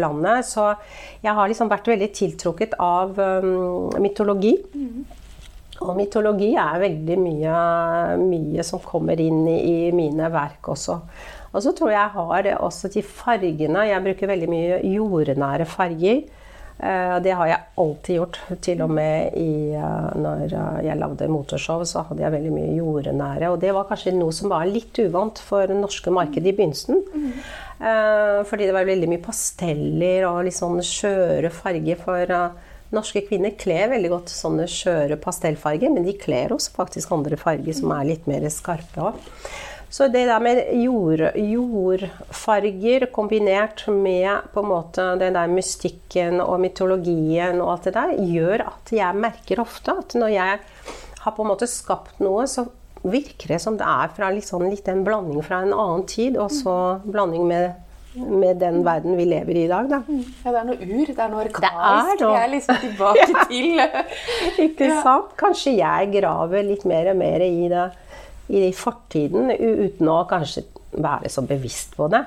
landet. 0.00 0.48
Så 0.48 0.72
jeg 1.22 1.36
har 1.36 1.48
liksom 1.48 1.70
vært 1.72 1.92
veldig 1.92 2.10
tiltrukket 2.16 2.76
av 2.82 3.14
um, 3.18 3.92
mytologi. 4.02 4.56
Og 5.84 5.92
mytologi 5.98 6.54
er 6.56 6.80
veldig 6.80 7.16
mye, 7.20 7.56
mye 8.22 8.64
som 8.64 8.80
kommer 8.80 9.20
inn 9.20 9.42
i, 9.50 9.58
i, 9.60 9.80
mine 9.94 10.30
verk 10.32 10.72
også. 10.72 10.96
Og 11.56 11.64
så 11.64 11.72
tror 11.72 11.92
jeg 11.92 11.98
jeg 11.98 12.14
har 12.18 12.50
også 12.60 12.92
de 12.92 13.02
fargene. 13.02 13.86
Jeg 13.88 14.04
bruker 14.04 14.34
veldig 14.34 14.48
mye 14.52 14.80
jordnære 14.84 15.66
farger. 15.68 16.26
Eh, 16.76 17.14
det 17.24 17.32
har 17.32 17.48
jeg 17.48 17.64
alltid 17.80 18.18
gjort. 18.18 18.38
Til 18.60 18.82
og 18.84 18.90
med 18.92 19.36
i, 19.40 19.72
eh, 19.72 20.08
når 20.20 20.52
eh, 20.52 20.80
jeg 20.84 21.00
lagde 21.00 21.28
motorshow, 21.32 21.84
så 21.88 22.04
hadde 22.04 22.24
jeg 22.26 22.34
veldig 22.34 22.52
mye 22.52 22.74
jordnære. 22.76 23.50
Og 23.50 23.60
det 23.62 23.72
var 23.72 23.88
kanskje 23.88 24.12
noe 24.16 24.34
som 24.36 24.52
var 24.52 24.68
litt 24.68 25.00
uvant 25.00 25.40
for 25.40 25.64
det 25.70 25.78
norske 25.78 26.12
markedet 26.12 26.52
i 26.52 26.56
begynnelsen. 26.58 27.04
Fordi 27.76 28.64
det 28.64 28.72
var 28.72 28.86
veldig 28.88 29.08
mye 29.10 29.20
pasteller 29.20 30.24
og 30.24 30.46
litt 30.46 30.56
sånn 30.56 30.78
skjøre 30.80 31.50
farger. 31.52 31.98
For 32.00 32.30
norske 32.94 33.20
kvinner 33.26 33.52
kler 33.58 33.90
veldig 33.92 34.12
godt 34.12 34.32
sånne 34.32 34.64
skjøre 34.70 35.18
pastellfarger, 35.20 35.92
men 35.92 36.06
de 36.06 36.16
kler 36.16 36.54
også 36.56 36.72
faktisk 36.76 37.12
andre 37.12 37.36
farger 37.40 37.76
som 37.76 37.92
er 37.96 38.08
litt 38.12 38.28
mer 38.30 38.48
skarpe 38.52 39.10
òg. 39.10 39.20
Så 39.90 40.08
det 40.10 40.24
der 40.26 40.42
med 40.42 40.60
jord, 40.82 41.22
jordfarger 41.38 43.06
kombinert 43.14 43.84
med 43.88 44.48
på 44.52 44.64
en 44.64 44.70
måte 44.70 45.04
den 45.20 45.38
der 45.38 45.52
mystikken 45.52 46.40
og 46.42 46.58
mytologien 46.64 47.60
og 47.62 47.76
alt 47.76 47.88
det 47.88 47.94
der, 47.96 48.16
gjør 48.18 48.66
at 48.66 48.92
jeg 48.92 49.22
merker 49.22 49.62
ofte 49.62 49.94
at 50.02 50.18
når 50.18 50.34
jeg 50.34 50.58
har 51.22 51.36
på 51.36 51.46
en 51.46 51.52
måte 51.52 51.70
skapt 51.70 52.20
noe, 52.22 52.48
så 52.50 52.66
virker 53.06 53.54
det 53.54 53.62
som 53.62 53.78
det 53.78 53.86
er 53.86 54.12
fra 54.16 54.30
litt, 54.34 54.48
sånn, 54.48 54.68
litt 54.72 54.88
en 54.90 55.04
blanding 55.06 55.42
fra 55.46 55.62
en 55.62 55.74
annen 55.74 56.06
tid, 56.10 56.38
og 56.40 56.50
så 56.54 56.76
blanding 57.06 57.46
med 57.48 57.82
med 58.16 58.56
den 58.56 58.78
verden 58.84 59.16
vi 59.18 59.26
lever 59.28 59.58
i 59.60 59.64
i 59.66 59.68
dag. 59.68 59.90
Da. 59.90 59.98
Ja, 60.08 60.52
det 60.52 60.60
er 60.60 60.66
noe 60.70 60.76
ur. 60.80 61.10
Det 61.10 61.20
er 61.20 61.32
noe 61.32 61.42
arkaisk. 61.44 62.22
Vi 62.22 62.30
er 62.32 62.48
liksom 62.48 62.78
tilbake 62.80 63.26
ja. 63.34 63.44
til 63.50 64.64
Ikke 64.64 64.88
sant? 65.04 65.34
Kanskje 65.36 65.74
jeg 65.76 66.10
graver 66.14 66.64
litt 66.64 66.86
mer 66.88 67.12
og 67.12 67.20
mer 67.20 67.44
i 67.44 67.68
det 67.72 67.84
i 68.48 68.68
fortiden 68.76 69.50
uten 69.50 70.10
å 70.12 70.20
kanskje 70.30 70.66
være 70.96 71.30
så 71.32 71.42
bevisst 71.46 71.96
på 71.98 72.08
det. 72.12 72.24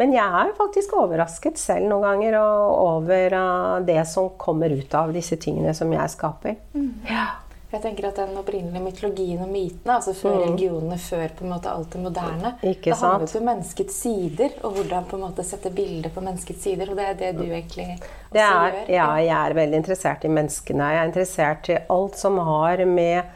Men 0.00 0.14
jeg 0.14 0.24
er 0.24 0.54
faktisk 0.56 0.94
overrasket 0.96 1.60
selv 1.60 1.84
noen 1.90 2.06
ganger 2.06 2.38
over 2.40 3.36
uh, 3.36 3.78
det 3.84 4.00
som 4.08 4.30
kommer 4.40 4.72
ut 4.72 4.94
av 4.96 5.12
disse 5.12 5.36
tingene 5.40 5.74
som 5.76 5.92
jeg 5.92 6.14
skaper. 6.14 6.56
Mm. 6.72 6.92
Ja. 7.10 7.28
Jeg 7.72 7.80
tenker 7.80 8.10
at 8.10 8.18
Den 8.20 8.36
opprinnelige 8.36 8.82
mytologien 8.84 9.40
og 9.40 9.48
mytene, 9.48 9.94
altså 9.94 10.12
før 10.12 10.34
mm. 10.34 10.42
religionene, 10.42 10.98
før 11.00 11.30
på 11.38 11.46
en 11.46 11.52
måte 11.54 11.70
alt 11.72 11.94
det 11.94 12.02
moderne, 12.02 12.50
Ikke 12.68 12.90
det 12.90 12.98
handlet 13.00 13.36
om 13.38 13.46
menneskets 13.48 13.96
sider, 14.04 14.58
og 14.60 14.76
hvordan 14.76 15.06
på 15.08 15.16
en 15.16 15.24
måte 15.24 15.46
sette 15.48 15.72
bilder 15.72 16.12
på 16.12 16.24
menneskets 16.24 16.66
sider. 16.68 16.92
Og 16.92 17.00
det 17.00 17.06
er 17.08 17.16
det 17.22 17.30
du 17.38 17.46
egentlig 17.46 17.88
også 17.94 18.42
er, 18.42 18.76
gjør. 18.76 18.92
Ja, 18.92 19.08
jeg 19.24 19.38
er 19.38 19.56
veldig 19.56 19.80
interessert 19.80 20.28
i 20.28 20.32
menneskene. 20.36 20.90
Jeg 20.92 21.00
er 21.00 21.12
interessert 21.12 21.72
i 21.72 21.80
alt 21.96 22.20
som 22.20 22.36
har 22.44 22.84
med 22.92 23.32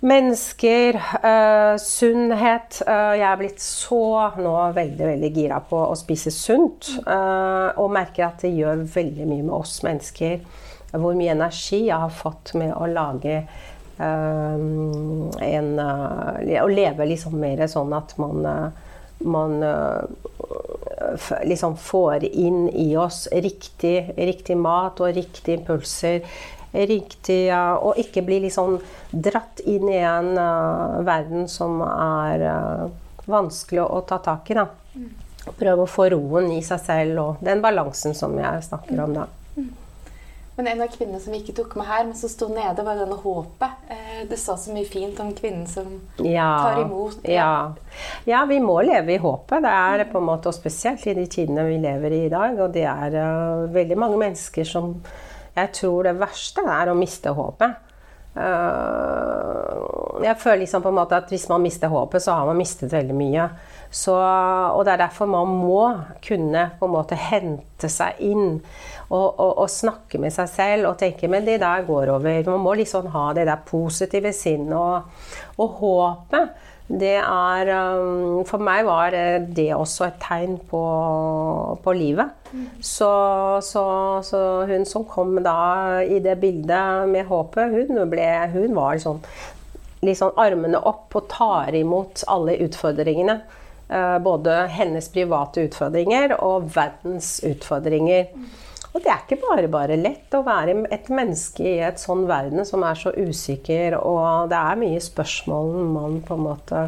Mennesker, 0.00 0.94
uh, 1.24 1.74
sunnhet. 1.82 2.82
Uh, 2.86 3.16
jeg 3.18 3.26
er 3.26 3.38
blitt 3.40 3.62
så 3.62 4.30
nå 4.38 4.52
veldig 4.76 5.08
veldig 5.08 5.30
gira 5.34 5.58
på 5.66 5.80
å 5.88 5.96
spise 5.98 6.30
sunt. 6.30 6.92
Uh, 7.02 7.74
og 7.74 7.90
merker 7.96 8.28
at 8.28 8.44
det 8.46 8.52
gjør 8.54 8.84
veldig 8.94 9.26
mye 9.26 9.42
med 9.42 9.56
oss 9.56 9.80
mennesker 9.86 10.38
hvor 10.88 11.18
mye 11.18 11.34
energi 11.34 11.82
jeg 11.88 11.98
har 12.00 12.14
fått 12.14 12.54
med 12.56 12.70
å 12.72 12.86
lage 12.88 13.42
en 13.98 15.80
Å 15.82 16.68
leve 16.70 17.06
liksom 17.10 17.34
mer 17.42 17.64
sånn 17.68 17.90
at 17.92 18.14
man, 18.22 18.46
man 19.26 19.56
liksom 21.50 21.74
får 21.82 22.24
inn 22.30 22.68
i 22.70 22.92
oss 22.96 23.26
riktig, 23.34 24.14
riktig 24.16 24.56
mat 24.56 25.02
og 25.02 25.12
riktige 25.18 25.58
impulser. 25.58 26.22
Riktig, 26.72 27.48
og 27.54 27.96
ikke 27.96 28.22
bli 28.26 28.42
liksom 28.44 28.76
dratt 29.10 29.62
inn 29.64 29.88
i 29.88 30.02
en 30.04 30.34
verden 31.06 31.46
som 31.48 31.80
er 31.80 32.44
vanskelig 33.28 33.86
å 33.86 34.02
ta 34.08 34.20
tak 34.24 34.50
i. 34.52 34.58
Da. 34.58 34.66
Mm. 34.94 35.10
Prøve 35.58 35.84
å 35.84 35.90
få 35.90 36.08
roen 36.12 36.50
i 36.52 36.62
seg 36.64 36.80
selv 36.84 37.20
og 37.22 37.44
den 37.44 37.64
balansen 37.64 38.16
som 38.16 38.36
jeg 38.36 38.64
snakker 38.68 39.04
om 39.04 39.14
da. 39.16 39.28
Mm. 39.56 39.68
Men 40.58 40.66
en 40.72 40.80
av 40.82 40.88
kvinnene 40.90 41.20
som 41.22 41.30
vi 41.30 41.38
ikke 41.38 41.54
tok 41.54 41.76
med 41.78 41.86
her, 41.86 42.00
men 42.08 42.16
som 42.18 42.30
sto 42.32 42.48
nede, 42.50 42.82
var 42.82 42.98
denne 42.98 43.14
håpet. 43.22 43.84
Eh, 43.94 44.24
det 44.26 44.40
sa 44.42 44.56
så 44.58 44.72
mye 44.74 44.88
fint 44.90 45.20
om 45.22 45.30
kvinnen 45.30 45.68
som 45.70 45.86
ja, 46.18 46.48
tar 46.64 46.80
imot. 46.82 47.20
Ja. 47.30 47.52
ja. 48.26 48.40
vi 48.50 48.58
må 48.58 48.80
leve 48.82 49.14
i 49.14 49.20
håpet. 49.22 49.62
Det 49.62 49.74
er 49.84 50.02
på 50.10 50.18
en 50.18 50.26
måte, 50.26 50.50
og 50.50 50.56
spesielt 50.56 51.06
i 51.06 51.14
de 51.14 51.28
tidene 51.30 51.68
vi 51.68 51.78
lever 51.84 52.16
i 52.16 52.24
i 52.26 52.32
dag. 52.32 52.58
Og 52.58 52.74
det 52.74 52.82
er 52.90 53.14
uh, 53.14 53.68
veldig 53.70 54.00
mange 54.02 54.18
mennesker 54.18 54.66
som 54.66 54.96
Jeg 55.58 55.74
tror 55.80 56.08
det 56.08 56.18
verste 56.20 56.64
er 56.64 56.90
å 56.90 56.96
miste 56.98 57.34
håpet. 57.34 57.84
Uh, 58.38 60.22
jeg 60.22 60.38
føler 60.38 60.60
liksom 60.62 60.82
på 60.84 60.92
en 60.92 60.98
måte 60.98 61.16
at 61.18 61.30
hvis 61.32 61.48
man 61.50 61.62
mister 61.64 61.90
håpet, 61.90 62.22
så 62.22 62.36
har 62.38 62.46
man 62.46 62.58
mistet 62.58 62.92
veldig 62.92 63.16
mye. 63.16 63.48
Så, 63.90 64.14
og 64.14 64.84
det 64.84 64.94
er 64.94 65.02
derfor 65.06 65.30
man 65.30 65.48
må 65.62 65.82
kunne 66.24 66.66
på 66.78 66.86
en 66.88 66.92
måte 66.92 67.16
hente 67.18 67.88
seg 67.88 68.18
inn 68.20 68.58
og, 69.08 69.28
og, 69.40 69.52
og, 69.62 69.68
snakke 69.72 70.20
med 70.20 70.34
seg 70.34 70.50
selv 70.52 70.90
og 70.90 70.98
tenke 71.00 71.30
men 71.30 71.46
det 71.46 71.56
der 71.62 71.86
går 71.88 72.12
over. 72.18 72.50
Man 72.50 72.66
må 72.66 72.74
liksom 72.76 73.08
ha 73.14 73.30
det 73.36 73.46
der 73.48 73.64
positive 73.68 74.34
sinnet 74.36 74.76
og, 74.76 75.30
og 75.56 75.78
håpet. 75.80 76.66
Det 76.88 77.18
er 77.20 77.68
um, 78.00 78.44
For 78.48 78.62
meg 78.64 78.86
var 78.88 79.12
det 79.12 79.68
også 79.76 80.06
et 80.06 80.16
tegn 80.22 80.56
på, 80.70 80.80
på 81.84 81.94
livet. 81.96 82.32
Mm. 82.48 82.64
Så, 82.80 83.10
så, 83.64 83.84
så, 84.24 84.40
hun 84.70 84.88
som 84.88 85.04
kom 85.04 85.36
da 85.44 86.00
i 86.00 86.22
det 86.24 86.38
bildet 86.40 87.08
med 87.12 87.28
håpet, 87.28 87.76
hun, 87.76 88.02
ble, 88.08 88.28
hun 88.54 88.76
var 88.78 89.00
sånn 89.04 89.20
liksom 90.06 90.36
armene 90.38 90.78
opp 90.86 91.16
og 91.18 91.26
tar 91.32 91.74
imot 91.76 92.22
alle 92.30 92.56
utfordringene. 92.64 93.40
Eh, 93.88 94.16
både 94.24 94.54
hennes 94.72 95.08
private 95.12 95.66
utfordringer 95.68 96.36
og 96.44 96.70
verdens 96.74 97.38
utfordringer. 97.44 98.28
Og 98.98 99.04
det 99.04 99.12
er 99.12 99.20
ikke 99.22 99.44
bare 99.44 99.68
bare 99.70 99.96
lett 100.00 100.32
å 100.34 100.42
være 100.42 100.72
et 100.90 101.06
menneske 101.14 101.62
i 101.62 101.76
et 101.86 102.00
sånn 102.02 102.24
verden 102.26 102.66
som 102.66 102.82
er 102.82 102.98
så 102.98 103.12
usikker, 103.14 103.94
og 104.02 104.48
det 104.50 104.58
er 104.58 104.80
mye 104.80 105.02
spørsmål 105.02 105.76
man 105.94 106.16
på 106.26 106.34
en 106.34 106.42
måte 106.42 106.80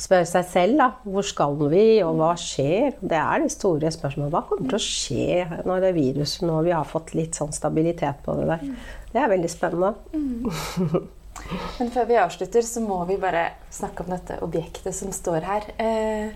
spør 0.00 0.24
seg 0.28 0.46
selv. 0.48 0.78
da, 0.80 0.86
Hvor 1.04 1.26
skal 1.28 1.58
vi, 1.68 1.84
og 2.06 2.16
hva 2.22 2.30
skjer? 2.40 2.96
Det 3.00 3.18
er 3.20 3.44
de 3.44 3.50
store 3.52 3.92
spørsmålene. 3.92 4.32
Hva 4.32 4.46
kommer 4.48 4.72
til 4.72 4.78
å 4.78 4.86
skje 4.86 5.60
når 5.68 5.84
det 5.84 5.92
viruset 5.98 6.46
nå 6.48 6.62
vi 6.64 6.72
har 6.72 6.88
fått 6.88 7.12
litt 7.18 7.36
sånn 7.36 7.52
stabilitet 7.56 8.24
på 8.24 8.38
det 8.40 8.48
der? 8.54 8.64
Det 9.12 9.20
er 9.20 9.32
veldig 9.32 9.52
spennende. 9.52 9.92
Mm. 10.16 11.08
Men 11.76 11.92
før 11.92 12.08
vi 12.08 12.20
avslutter, 12.20 12.64
så 12.64 12.80
må 12.80 13.02
vi 13.08 13.20
bare 13.20 13.50
snakke 13.68 14.04
om 14.04 14.16
dette 14.16 14.40
objektet 14.44 14.96
som 14.96 15.12
står 15.12 15.48
her. 15.52 15.68
Eh, 15.84 16.32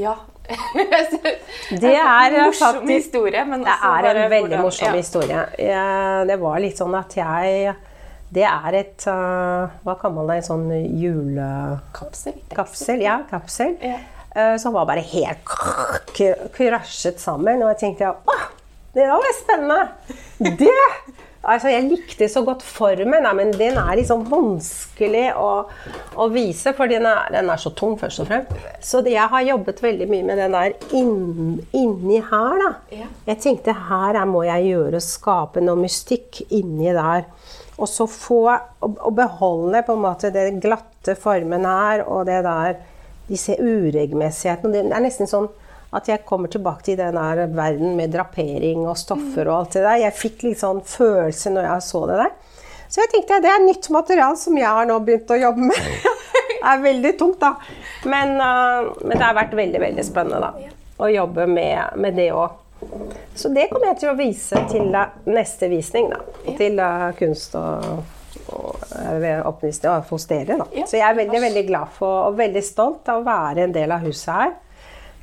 ja. 0.00 0.16
Det 1.82 1.92
er 1.92 2.30
en 2.30 2.46
morsom 2.46 2.80
faktisk, 2.80 2.92
historie. 2.92 3.44
Men 3.48 3.64
det 3.66 3.76
er 3.90 4.08
en 4.12 4.30
veldig 4.30 4.60
morsom 4.62 4.88
ja. 4.88 4.94
historie. 4.96 5.44
Jeg, 5.60 6.26
det 6.30 6.38
var 6.42 6.62
litt 6.62 6.80
sånn 6.80 6.96
at 6.98 7.16
jeg 7.18 7.74
Det 8.36 8.44
er 8.46 8.76
et 8.80 9.06
uh, 9.06 9.70
Hva 9.86 9.94
kaller 10.00 10.16
man 10.18 10.30
det? 10.30 10.40
En 10.42 10.48
sånn 10.50 10.66
julekapsel? 10.74 12.38
Kapsel, 12.54 13.02
ja, 13.06 13.20
kapsel. 13.30 13.76
Ja. 13.80 13.98
Uh, 14.36 14.56
som 14.60 14.74
var 14.76 14.88
bare 14.88 15.04
helt 15.06 15.46
krasjet 16.56 17.22
sammen. 17.22 17.62
Og 17.62 17.72
jeg 17.74 17.82
tenkte 17.84 18.14
åh, 18.14 18.48
det 18.96 19.06
var 19.10 19.32
spennende! 19.36 19.80
Det 20.38 20.72
Altså, 21.46 21.70
jeg 21.70 21.86
likte 21.86 22.26
så 22.30 22.42
godt 22.42 22.64
formen, 22.66 23.22
nei, 23.22 23.32
men 23.38 23.52
den 23.54 23.76
er 23.78 23.92
liksom 24.00 24.24
vanskelig 24.26 25.28
å, 25.38 25.50
å 26.18 26.26
vise, 26.34 26.72
for 26.74 26.90
den 26.90 27.06
er, 27.06 27.28
den 27.34 27.50
er, 27.52 27.60
så 27.62 27.70
tung, 27.76 27.94
først 28.00 28.24
og 28.24 28.30
fremst. 28.30 28.56
Så 28.82 29.02
det, 29.06 29.12
jeg 29.14 29.30
har 29.30 29.44
jobbet 29.46 29.82
veldig 29.84 30.08
mye 30.10 30.26
med 30.26 30.42
den 30.42 30.56
der 30.56 30.74
inn, 30.98 31.60
inni 31.70 32.18
her, 32.18 32.56
da. 32.64 32.72
Ja. 32.94 33.06
Jeg 33.30 33.42
tenkte 33.44 33.76
her 33.86 34.18
må 34.26 34.42
jeg 34.48 34.72
gjøre, 34.72 35.02
skape 35.04 35.62
noe 35.62 35.78
mystikk 35.84 36.42
inni 36.48 36.90
der. 36.96 37.28
Og 37.76 37.90
så 37.92 38.08
få 38.08 38.42
og 38.80 39.10
beholde 39.14 39.82
på 39.84 39.94
en 39.94 40.02
måte 40.02 40.32
den 40.34 40.58
glatte 40.64 41.14
formen 41.20 41.66
her 41.68 42.06
og 42.08 42.26
det 42.28 42.42
der 42.46 42.78
Disse 43.26 43.56
uregelmessighetene. 43.58 44.70
Det 44.86 44.94
er 44.94 45.02
nesten 45.02 45.26
sånn 45.26 45.48
at 45.96 46.10
jeg 46.10 46.24
kommer 46.28 46.50
tilbake 46.52 46.84
til 46.90 46.98
den 47.00 47.16
der 47.16 47.46
verden 47.56 47.96
med 47.96 48.12
drapering 48.12 48.84
og 48.84 48.98
stoffer 49.00 49.48
og 49.48 49.60
alt 49.60 49.78
det 49.78 49.84
der. 49.86 50.02
Jeg 50.04 50.18
fikk 50.18 50.44
litt 50.46 50.60
sånn 50.60 50.82
følelse 50.84 51.52
når 51.54 51.70
jeg 51.70 51.86
så 51.86 52.02
det 52.10 52.18
der. 52.20 52.34
Så 52.88 53.02
jeg 53.02 53.12
tenkte 53.12 53.40
det 53.42 53.50
er 53.50 53.64
nytt 53.64 53.88
material 53.94 54.36
som 54.38 54.58
jeg 54.58 54.68
har 54.78 54.86
nå 54.88 54.98
begynt 55.04 55.32
å 55.34 55.38
jobbe 55.40 55.70
med. 55.72 55.88
det 56.52 56.58
er 56.72 56.84
veldig 56.84 57.12
tungt, 57.18 57.40
da. 57.42 57.54
Men, 58.06 58.36
uh, 58.38 58.92
men, 59.02 59.16
det 59.16 59.24
har 59.24 59.38
vært 59.38 59.56
veldig, 59.58 59.80
veldig 59.82 60.04
spennende 60.06 60.42
da, 60.44 60.76
å 61.02 61.10
jobbe 61.10 61.48
med, 61.50 61.96
med 62.02 62.18
det 62.18 62.30
òg. 62.36 62.62
Så 63.34 63.50
det 63.54 63.70
kommer 63.70 63.90
jeg 63.90 64.02
til 64.02 64.12
å 64.12 64.18
vise 64.18 64.60
til 64.70 64.92
neste 65.32 65.70
visning. 65.72 66.12
da, 66.12 66.20
Til 66.60 66.78
uh, 66.78 67.08
kunst 67.18 67.56
og, 67.58 68.04
og 68.54 68.84
åpningstid 69.50 70.06
hos 70.12 70.28
dere. 70.30 70.60
da. 70.60 70.68
Så 70.86 71.00
jeg 71.00 71.08
er 71.08 71.18
veldig, 71.18 71.42
veldig 71.48 71.66
glad 71.66 71.96
for 71.96 72.28
og 72.28 72.38
veldig 72.38 72.62
stolt 72.64 73.10
av 73.10 73.24
å 73.24 73.26
være 73.26 73.66
en 73.66 73.74
del 73.74 73.96
av 73.96 74.06
huset 74.06 74.32
her. 74.36 74.54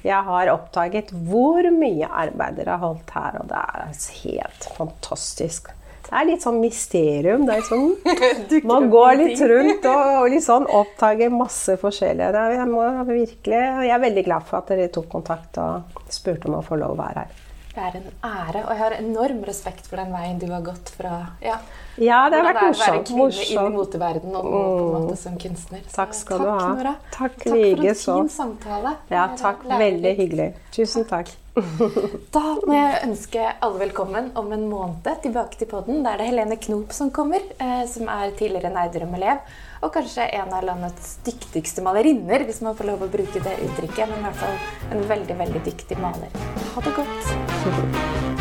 Jeg 0.04 0.20
har 0.28 0.52
oppdaget 0.52 1.14
hvor 1.30 1.64
mye 1.72 2.10
arbeid 2.10 2.60
dere 2.60 2.76
har 2.76 2.84
holdt 2.84 3.14
her, 3.16 3.40
og 3.40 3.48
det 3.52 3.62
er 3.62 3.94
helt 4.26 4.68
fantastisk. 4.76 5.72
Det 6.04 6.12
er 6.20 6.28
litt 6.28 6.44
sånn 6.44 6.60
mysterium. 6.60 7.46
Det 7.48 7.56
er 7.56 7.64
sånn, 7.66 7.94
man 8.70 8.90
går 8.92 9.16
litt 9.22 9.40
rundt 9.50 9.88
og, 9.88 10.02
og 10.20 10.28
litt 10.34 10.46
sånn 10.46 10.68
oppdager 10.68 11.32
masse 11.34 11.78
forskjellige. 11.82 12.44
Jeg, 12.58 12.68
må 12.70 12.84
virkelig, 13.08 13.62
jeg 13.88 13.96
er 13.96 14.04
veldig 14.04 14.26
glad 14.28 14.46
for 14.50 14.60
at 14.60 14.74
dere 14.74 14.92
tok 14.94 15.08
kontakt 15.14 15.58
og 15.64 16.04
spurte 16.12 16.52
om 16.52 16.60
å 16.60 16.66
få 16.68 16.78
lov 16.84 16.98
å 16.98 17.00
være 17.00 17.24
her. 17.24 17.40
Det 17.74 17.82
er 17.82 17.96
en 17.98 18.10
ære, 18.28 18.60
og 18.60 18.70
jeg 18.70 18.82
har 18.84 18.96
enorm 19.00 19.40
respekt 19.48 19.88
for 19.90 19.98
den 19.98 20.12
veien 20.14 20.38
du 20.38 20.46
har 20.52 20.62
gått 20.62 20.92
fra 20.94 21.16
ja, 21.42 21.56
ja 22.02 22.24
det 22.32 22.40
har 22.42 22.50
vært 22.50 22.62
morsomt. 22.64 22.82
Å 22.84 22.94
være 22.94 23.04
kvinne 23.10 23.44
inn 23.44 23.74
i 23.74 23.78
moteverdenen 23.78 24.40
og 24.40 24.50
på 24.50 24.64
en 24.64 25.06
måte 25.06 25.20
som 25.22 25.38
kunstner. 25.42 25.86
Så, 25.86 25.96
takk 26.00 26.18
skal 26.18 26.42
takk, 26.42 26.48
du 26.48 26.52
ha. 26.54 26.74
Nora. 26.74 26.96
Takk, 27.12 27.38
takk 27.38 27.48
for 27.48 27.86
en 27.86 28.02
fin 28.02 28.34
samtale. 28.40 28.98
Ja, 29.14 29.30
takk. 29.40 29.64
Veldig 29.70 30.18
hyggelig. 30.20 30.52
Tusen 30.74 31.08
takk. 31.10 31.32
da 32.34 32.42
må 32.66 32.74
jeg 32.74 33.02
ønske 33.06 33.44
alle 33.62 33.84
velkommen 33.84 34.32
om 34.40 34.50
en 34.56 34.64
måned 34.72 35.10
tilbake 35.22 35.60
til 35.60 35.70
podden. 35.70 36.02
Da 36.02 36.16
er 36.16 36.24
det 36.24 36.32
Helene 36.32 36.58
Knop 36.58 36.96
som 36.98 37.14
kommer, 37.14 37.46
eh, 37.62 37.84
som 37.92 38.10
er 38.10 38.34
tidligere 38.40 38.74
Nerdrum-elev. 38.74 39.46
Og 39.84 39.94
kanskje 39.94 40.26
en 40.40 40.54
av 40.56 40.66
landets 40.66 41.18
dyktigste 41.28 41.86
malerinner, 41.86 42.48
hvis 42.48 42.64
man 42.66 42.78
får 42.80 42.90
lov 42.90 43.06
å 43.06 43.12
bruke 43.14 43.44
det 43.44 43.58
uttrykket. 43.68 44.10
Men 44.10 44.24
i 44.24 44.30
hvert 44.30 44.42
fall 44.42 44.96
en 44.96 45.10
veldig, 45.14 45.42
veldig 45.46 45.66
dyktig 45.70 46.00
maler. 46.02 46.40
Ha 46.74 46.88
det 46.88 46.96
godt. 46.98 48.33